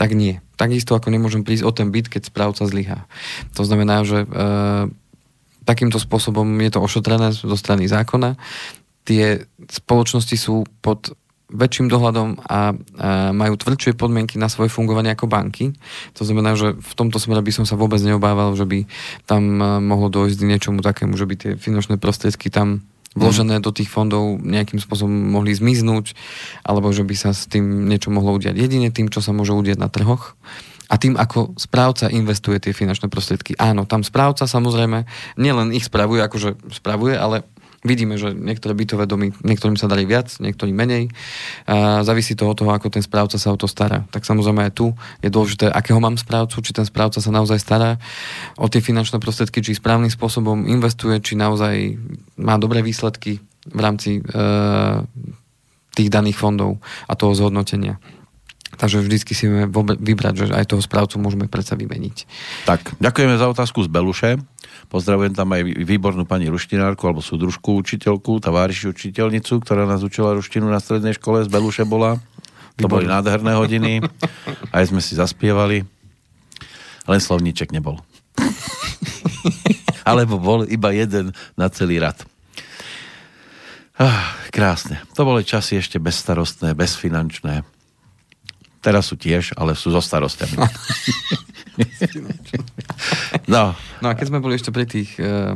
[0.00, 0.40] tak nie.
[0.56, 3.04] Takisto ako nemôžem prísť o ten byt, keď správca zlyhá.
[3.60, 4.26] To znamená, že e,
[5.62, 8.36] takýmto spôsobom je to ošetrené zo strany zákona.
[9.02, 11.14] Tie spoločnosti sú pod
[11.52, 12.58] väčším dohľadom a, a
[13.36, 15.76] majú tvrdšie podmienky na svoje fungovanie ako banky.
[16.16, 18.88] To znamená, že v tomto smere by som sa vôbec neobával, že by
[19.28, 22.80] tam mohlo dojsť k niečomu takému, že by tie finančné prostriedky tam
[23.12, 26.16] vložené do tých fondov nejakým spôsobom mohli zmiznúť,
[26.64, 28.56] alebo že by sa s tým niečo mohlo udiať.
[28.56, 30.32] Jedine tým, čo sa môže udiať na trhoch,
[30.92, 33.56] a tým, ako správca investuje tie finančné prostriedky.
[33.56, 35.08] Áno, tam správca samozrejme
[35.40, 37.48] nielen ich spravuje, akože spravuje, ale
[37.82, 41.10] Vidíme, že niektoré bytové domy, niektorým sa dali viac, niektorým menej.
[41.66, 44.06] A závisí to od toho, ako ten správca sa o to stará.
[44.14, 47.98] Tak samozrejme aj tu je dôležité, akého mám správcu, či ten správca sa naozaj stará
[48.54, 51.98] o tie finančné prostriedky, či správnym spôsobom investuje, či naozaj
[52.38, 54.40] má dobré výsledky v rámci e,
[55.98, 56.78] tých daných fondov
[57.10, 57.98] a toho zhodnotenia.
[58.76, 59.68] Takže vždycky si vieme
[60.00, 62.16] vybrať, že aj toho správcu môžeme predsa vymeniť.
[62.64, 64.40] Tak, ďakujeme za otázku z Beluše.
[64.88, 70.68] Pozdravujem tam aj výbornú pani ruštinárku alebo súdružku učiteľku, taváriši učiteľnicu, ktorá nás učila ruštinu
[70.68, 72.20] na strednej škole z Beluše bola.
[72.80, 73.92] To boli nádherné hodiny.
[74.76, 75.84] Aj sme si zaspievali.
[77.08, 78.00] Len slovníček nebol.
[80.08, 82.24] Alebo bol iba jeden na celý rad.
[84.00, 85.04] Ah, krásne.
[85.14, 87.62] To boli časy ešte bezstarostné, bezfinančné.
[88.82, 90.58] Teraz sú tiež, ale sú so starostiami.
[93.54, 93.72] no.
[94.02, 95.54] no a keď sme boli ešte pri tých uh,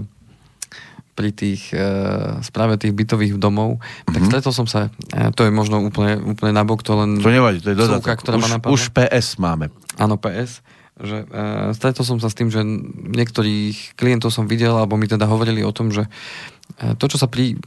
[1.16, 4.12] pri tých uh, správe tých bytových domov, mm-hmm.
[4.14, 4.28] tak mhm.
[4.30, 7.18] stretol som sa, uh, to je možno úplne, úplne nabok, to len...
[7.18, 8.20] To nevadí, to je dodatok.
[8.20, 9.72] ktorá už, už PS máme.
[9.96, 10.60] Áno, PS
[10.96, 12.64] že uh, stretol som sa s tým, že
[13.12, 17.28] niektorých klientov som videl, alebo mi teda hovorili o tom, že uh, to, čo sa
[17.28, 17.60] pri,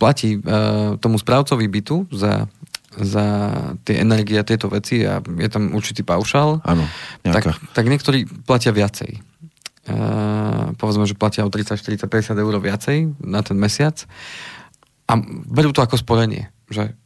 [0.00, 2.48] platí uh, tomu správcovi bytu za
[3.00, 3.24] za
[3.84, 6.84] tie energie a tieto veci a je tam určitý paušál, ano,
[7.22, 9.20] tak, tak niektorí platia viacej.
[9.86, 14.02] Uh, povedzme, že platia o 30, 40, 50 eur viacej na ten mesiac
[15.06, 15.14] a
[15.46, 16.98] berú to ako sporenie, že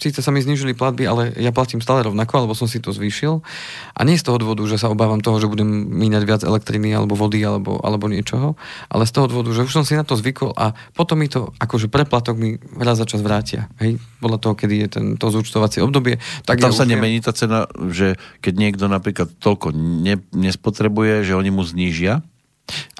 [0.00, 3.44] síce sa mi znižili platby, ale ja platím stále rovnako, alebo som si to zvýšil.
[3.92, 7.12] A nie z toho dôvodu, že sa obávam toho, že budem míňať viac elektriny alebo
[7.12, 8.56] vody alebo, alebo niečoho,
[8.88, 11.52] ale z toho dôvodu, že už som si na to zvykol a potom mi to
[11.60, 13.68] akože preplatok mi raz za čas vrátia.
[13.78, 14.00] Hej?
[14.24, 16.16] Podľa toho, kedy je ten, to zúčtovacie obdobie.
[16.48, 21.36] Tak Tam ja sa nemení tá cena, že keď niekto napríklad toľko ne, nespotrebuje, že
[21.36, 22.24] oni mu znížia?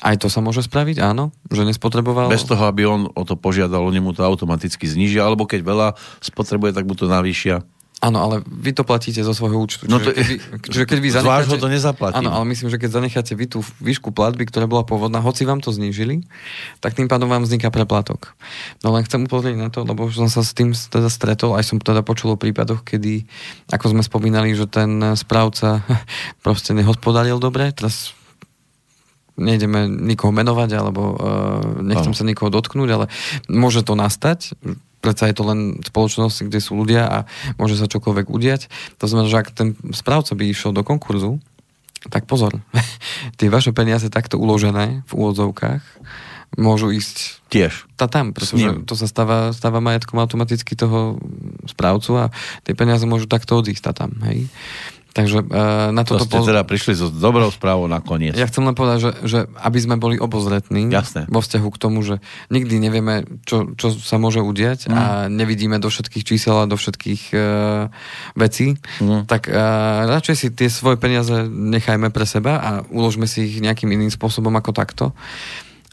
[0.01, 2.31] Aj to sa môže spraviť, áno, že nespotreboval.
[2.31, 5.89] Bez toho, aby on o to požiadal, oni mu to automaticky znižia, alebo keď veľa
[6.23, 7.63] spotrebuje, tak mu to navýšia.
[8.01, 9.85] Áno, ale vy to platíte zo svojho účtu.
[9.85, 12.25] No to, keď čiže keď vy zanecháte, to nezaplatím.
[12.25, 15.61] Áno, ale myslím, že keď zanecháte vy tú výšku platby, ktorá bola pôvodná, hoci vám
[15.61, 16.25] to znížili,
[16.81, 18.33] tak tým pádom vám vzniká preplatok.
[18.81, 21.77] No len chcem upozorniť na to, lebo som sa s tým teda stretol, aj som
[21.77, 23.29] teda počul o prípadoch, kedy,
[23.69, 25.85] ako sme spomínali, že ten správca
[26.45, 28.17] proste nehospodáril dobre, teraz
[29.41, 31.17] nejdeme nikoho menovať, alebo uh,
[31.81, 33.07] nechcem sa nikoho dotknúť, ale
[33.49, 34.55] môže to nastať,
[35.01, 37.19] predsa je to len spoločnosť, kde sú ľudia a
[37.57, 38.69] môže sa čokoľvek udiať.
[39.01, 41.41] To znamená, že ak ten správca by išiel do konkurzu,
[42.13, 42.61] tak pozor,
[43.41, 45.83] tie vaše peniaze takto uložené v úvodzovkách
[46.59, 51.23] môžu ísť tiež tá tam, pretože to sa stáva, stáva majetkom automaticky toho
[51.71, 52.35] správcu a
[52.67, 54.51] tie peniaze môžu takto odísť tá tam, hej.
[55.11, 56.23] Takže uh, na toto...
[56.23, 58.39] To ste teda prišli so dobrou správou nakoniec.
[58.39, 61.27] Ja chcem len povedať, že, že aby sme boli obozretní Jasné.
[61.27, 62.23] vo vzťahu k tomu, že
[62.55, 64.95] nikdy nevieme, čo, čo sa môže udiať mm.
[64.95, 67.91] a nevidíme do všetkých čísel a do všetkých uh,
[68.39, 69.27] vecí, mm.
[69.27, 73.91] tak uh, radšej si tie svoje peniaze nechajme pre seba a uložme si ich nejakým
[73.91, 75.07] iným spôsobom ako takto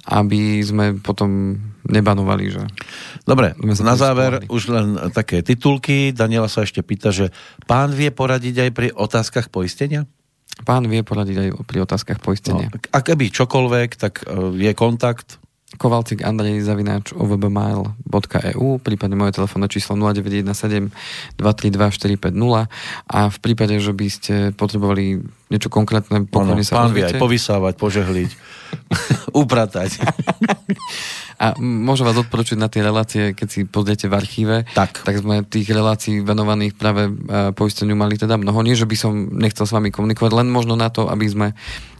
[0.08, 2.64] aby sme potom nebanovali, že...
[3.24, 4.52] Dobre, na záver spomali.
[4.52, 6.12] už len také titulky.
[6.12, 7.32] Daniela sa ešte pýta, že
[7.66, 10.04] pán vie poradiť aj pri otázkach poistenia?
[10.64, 12.68] Pán vie poradiť aj pri otázkach No, poistenia.
[12.90, 15.38] ak by čokoľvek, tak e, je kontakt.
[15.78, 20.48] Kovalcik Andrej zavináč ovbmail.eu, prípadne moje telefónne číslo 0917
[21.36, 22.72] 232 450
[23.06, 25.20] a v prípade, že by ste potrebovali
[25.52, 28.30] niečo konkrétne, pokojne sa pán vie aj povysávať, požehliť,
[29.44, 29.92] upratať.
[31.38, 35.06] A môžem vás odporučiť na tie relácie, keď si pozriete v archíve, Tak.
[35.06, 37.12] tak sme tých relácií venovaných práve e,
[37.54, 38.58] poisteniu mali teda mnoho.
[38.60, 41.54] Nie, že by som nechcel s vami komunikovať, len možno na to, aby sme,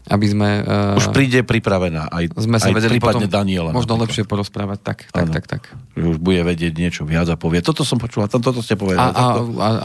[0.06, 3.70] aby sme e, Už príde pripravená aj, sme sa aj vedeli prípadne potom Daniela.
[3.70, 4.02] možno napríklad.
[4.10, 4.78] lepšie porozprávať.
[4.82, 5.32] Tak, tak, Áno.
[5.32, 5.62] tak, tak.
[5.94, 7.62] Už bude vedieť niečo viac a povie.
[7.62, 8.98] Toto som počula, tam toto ste povedali.
[8.98, 9.24] a, a,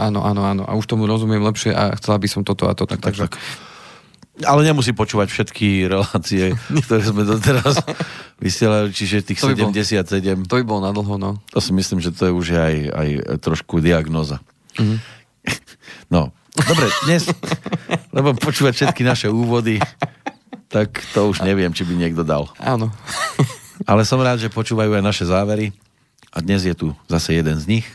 [0.10, 0.64] áno, áno, áno.
[0.66, 2.98] A už tomu rozumiem lepšie a chcela by som toto a toto.
[2.98, 3.38] tak, takže tak.
[4.42, 6.58] Ale nemusí počúvať všetky relácie,
[6.90, 7.78] ktoré sme doteraz
[8.42, 10.50] vysielali, čiže tých To by bol- 77.
[10.50, 11.38] to by bolo na dlho, no.
[11.54, 13.10] To si myslím, že to je už aj, aj
[13.40, 14.42] trošku diagnoza.
[14.80, 14.98] Mhm.
[16.10, 17.26] No, dobre, dnes,
[18.14, 19.82] lebo počúvať všetky naše úvody,
[20.70, 22.54] tak to už neviem, či by niekto dal.
[22.62, 22.94] Áno.
[23.90, 25.74] Ale som rád, že počúvajú aj naše závery
[26.30, 27.86] a dnes je tu zase jeden z nich.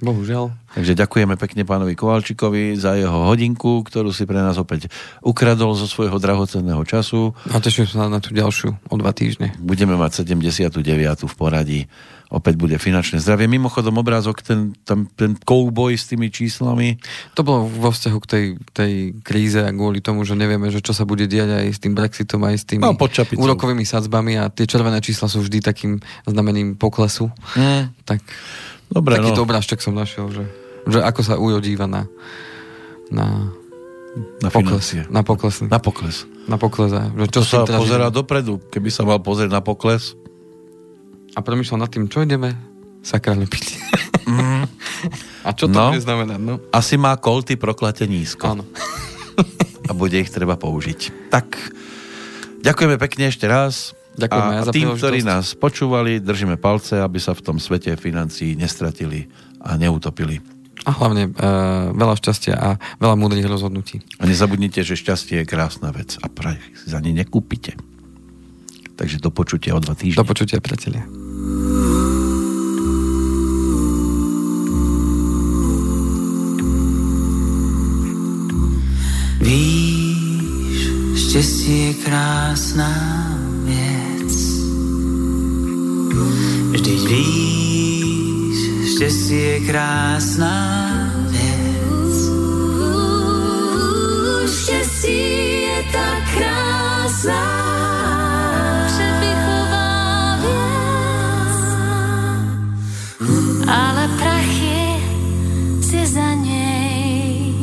[0.00, 0.56] Bohužiaľ.
[0.72, 4.88] Takže ďakujeme pekne pánovi Kovalčikovi za jeho hodinku, ktorú si pre nás opäť
[5.20, 7.36] ukradol zo svojho drahocenného času.
[7.52, 9.56] A teším sa na tú ďalšiu o dva týždne.
[9.60, 10.80] Budeme mať 79.
[11.28, 11.80] v poradí.
[12.26, 13.46] Opäť bude finančné zdravie.
[13.46, 16.98] Mimochodom obrázok, ten, tam, ten kouboj s tými číslami.
[17.38, 20.90] To bolo vo vzťahu k tej, tej kríze a kvôli tomu, že nevieme, že čo
[20.90, 22.98] sa bude diať aj s tým Brexitom, aj s tými No,
[23.38, 27.30] úrokovými sadzbami a tie červené čísla sú vždy takým znamením poklesu.
[27.54, 27.94] Mm.
[28.02, 28.18] Tak
[28.88, 30.44] Dobre, takýto no, obrázček som našiel, že,
[30.86, 32.06] že ako sa ujo díva na,
[33.08, 33.50] na
[34.40, 34.80] na pokles.
[34.96, 35.00] financie.
[35.12, 35.56] Na pokles.
[35.60, 36.16] Na pokles.
[36.48, 36.88] Na pokles.
[36.88, 38.16] Že čo sa teraz pozera ideme?
[38.16, 38.56] dopredu.
[38.64, 40.16] Keby sa mal pozrieť na pokles,
[41.32, 42.56] A premýšľal nad tým, čo ideme
[43.04, 43.76] sakrálne piť.
[45.46, 45.92] a čo to No.
[45.92, 46.40] bude znamenať?
[46.40, 46.56] No?
[46.72, 48.56] asi má kolty proklate nízko.
[48.56, 48.64] Áno.
[49.86, 51.28] A bude ich treba použiť.
[51.28, 51.46] Tak,
[52.64, 53.92] ďakujeme pekne ešte raz.
[54.16, 58.56] Ďakujeme a, a tým, ktorí nás počúvali, držíme palce, aby sa v tom svete financií
[58.56, 59.28] nestratili
[59.60, 60.40] a neutopili.
[60.88, 64.00] A hlavne uh, veľa šťastia a veľa múdrych rozhodnutí.
[64.16, 66.30] A nezabudnite, že šťastie je krásna vec a
[66.78, 67.76] si za ne nekúpite.
[68.96, 70.22] Takže do počutia o dva týždne.
[70.22, 71.04] Do počutia, priatelia.
[79.44, 80.80] Víš,
[81.28, 83.35] štěstí je krásná
[83.66, 84.34] věc.
[86.70, 88.58] Vždyť víš,
[88.94, 90.56] štěstí je krásná
[91.28, 92.16] věc.
[94.62, 95.18] Štěstí
[95.62, 96.24] je tak
[100.42, 101.56] věc,
[103.68, 105.02] ale prachy
[105.80, 107.54] si za něj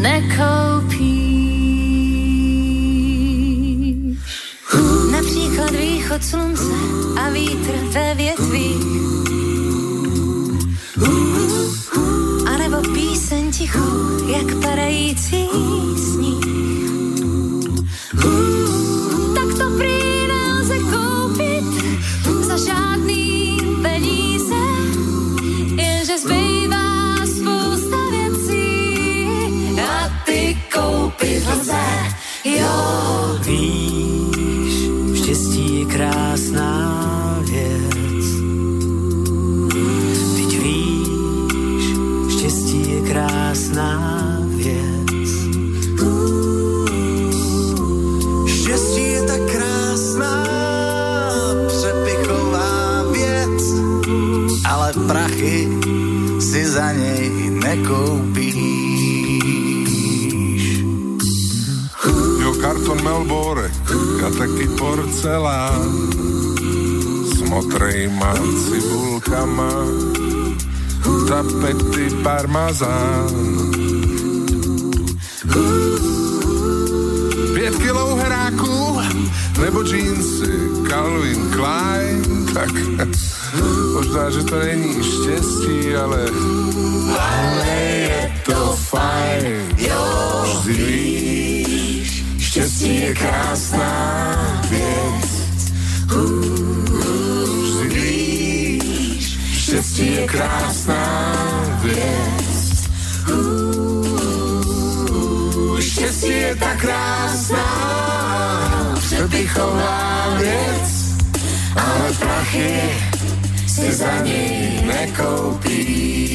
[0.00, 0.71] nekoupíš.
[6.32, 6.72] Slunce
[7.16, 8.86] a vítr ve větvích.
[12.46, 15.48] A nebo píseň tichou, jak padající
[15.96, 16.41] sníh.
[56.72, 58.62] Za něj nekoupíš.
[62.40, 63.72] Jo, karton Melborek
[64.26, 65.92] a taký porcelán
[67.36, 69.72] s mokrejma cibulkama,
[71.28, 73.28] tapety parmazán.
[77.54, 79.00] Pět kilou heráku
[79.60, 80.52] nebo džínsy
[80.88, 82.70] Calvin Klein, tak
[83.94, 86.26] možná, že to není štěstí, ale
[87.18, 89.68] ale je to fajn.
[90.66, 95.62] Vždy víš, štěstí je krásná věc.
[97.62, 101.04] Vždy víš, štěstí je krásná
[101.82, 102.52] věc.
[105.80, 107.66] Štěstí je tak krásná,
[108.98, 111.14] přepichová věc,
[111.76, 112.80] ale prachy
[113.74, 116.32] si za něj nekoupíš.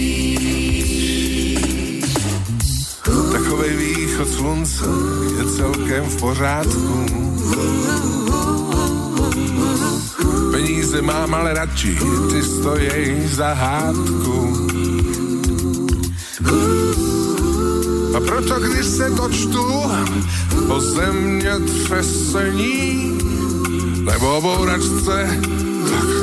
[3.31, 4.85] Takovej východ od slunce
[5.37, 7.05] je celkem v pořádku.
[10.51, 11.97] Peníze mám, ale radši
[12.31, 14.67] ty stojí za hádku.
[18.17, 19.83] A proto, když se točtu
[20.67, 23.17] po zemětřesení
[24.05, 25.39] nebo bouračce,
[25.89, 26.16] tak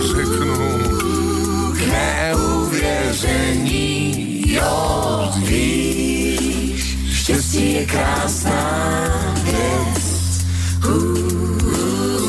[3.14, 4.44] neuvěření.
[4.46, 9.10] Jo, víš, štěstí je krásná
[9.44, 10.44] věc.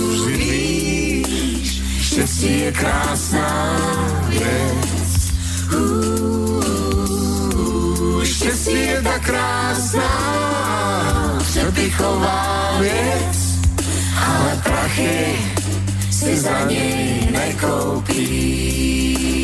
[0.10, 3.78] Vždy víš, štěstí je krásná
[4.30, 5.16] věc.
[8.24, 10.10] Štěstí je tak krásná,
[11.44, 13.38] přepichová věc,
[14.26, 15.36] ale prachy
[16.12, 19.35] si za něj nekoupíš.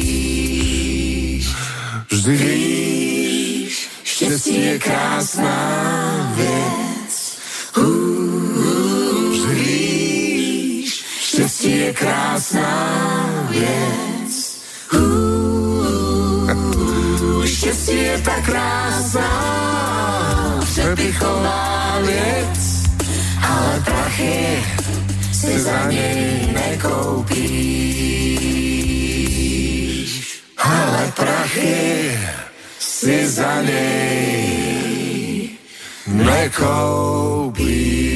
[2.21, 7.37] Vždy víš, štěstí je krásná věc.
[9.31, 14.61] Vždy víš, štěstí je krásná věc.
[17.45, 19.29] Štěstí je tak krásná,
[20.65, 22.83] přepichová věc,
[23.41, 24.63] ale prachy
[25.33, 28.01] si za něj nekoupíš.
[30.71, 32.19] Ale prachy
[32.79, 35.49] si za něj
[36.07, 38.10] nekoupíš.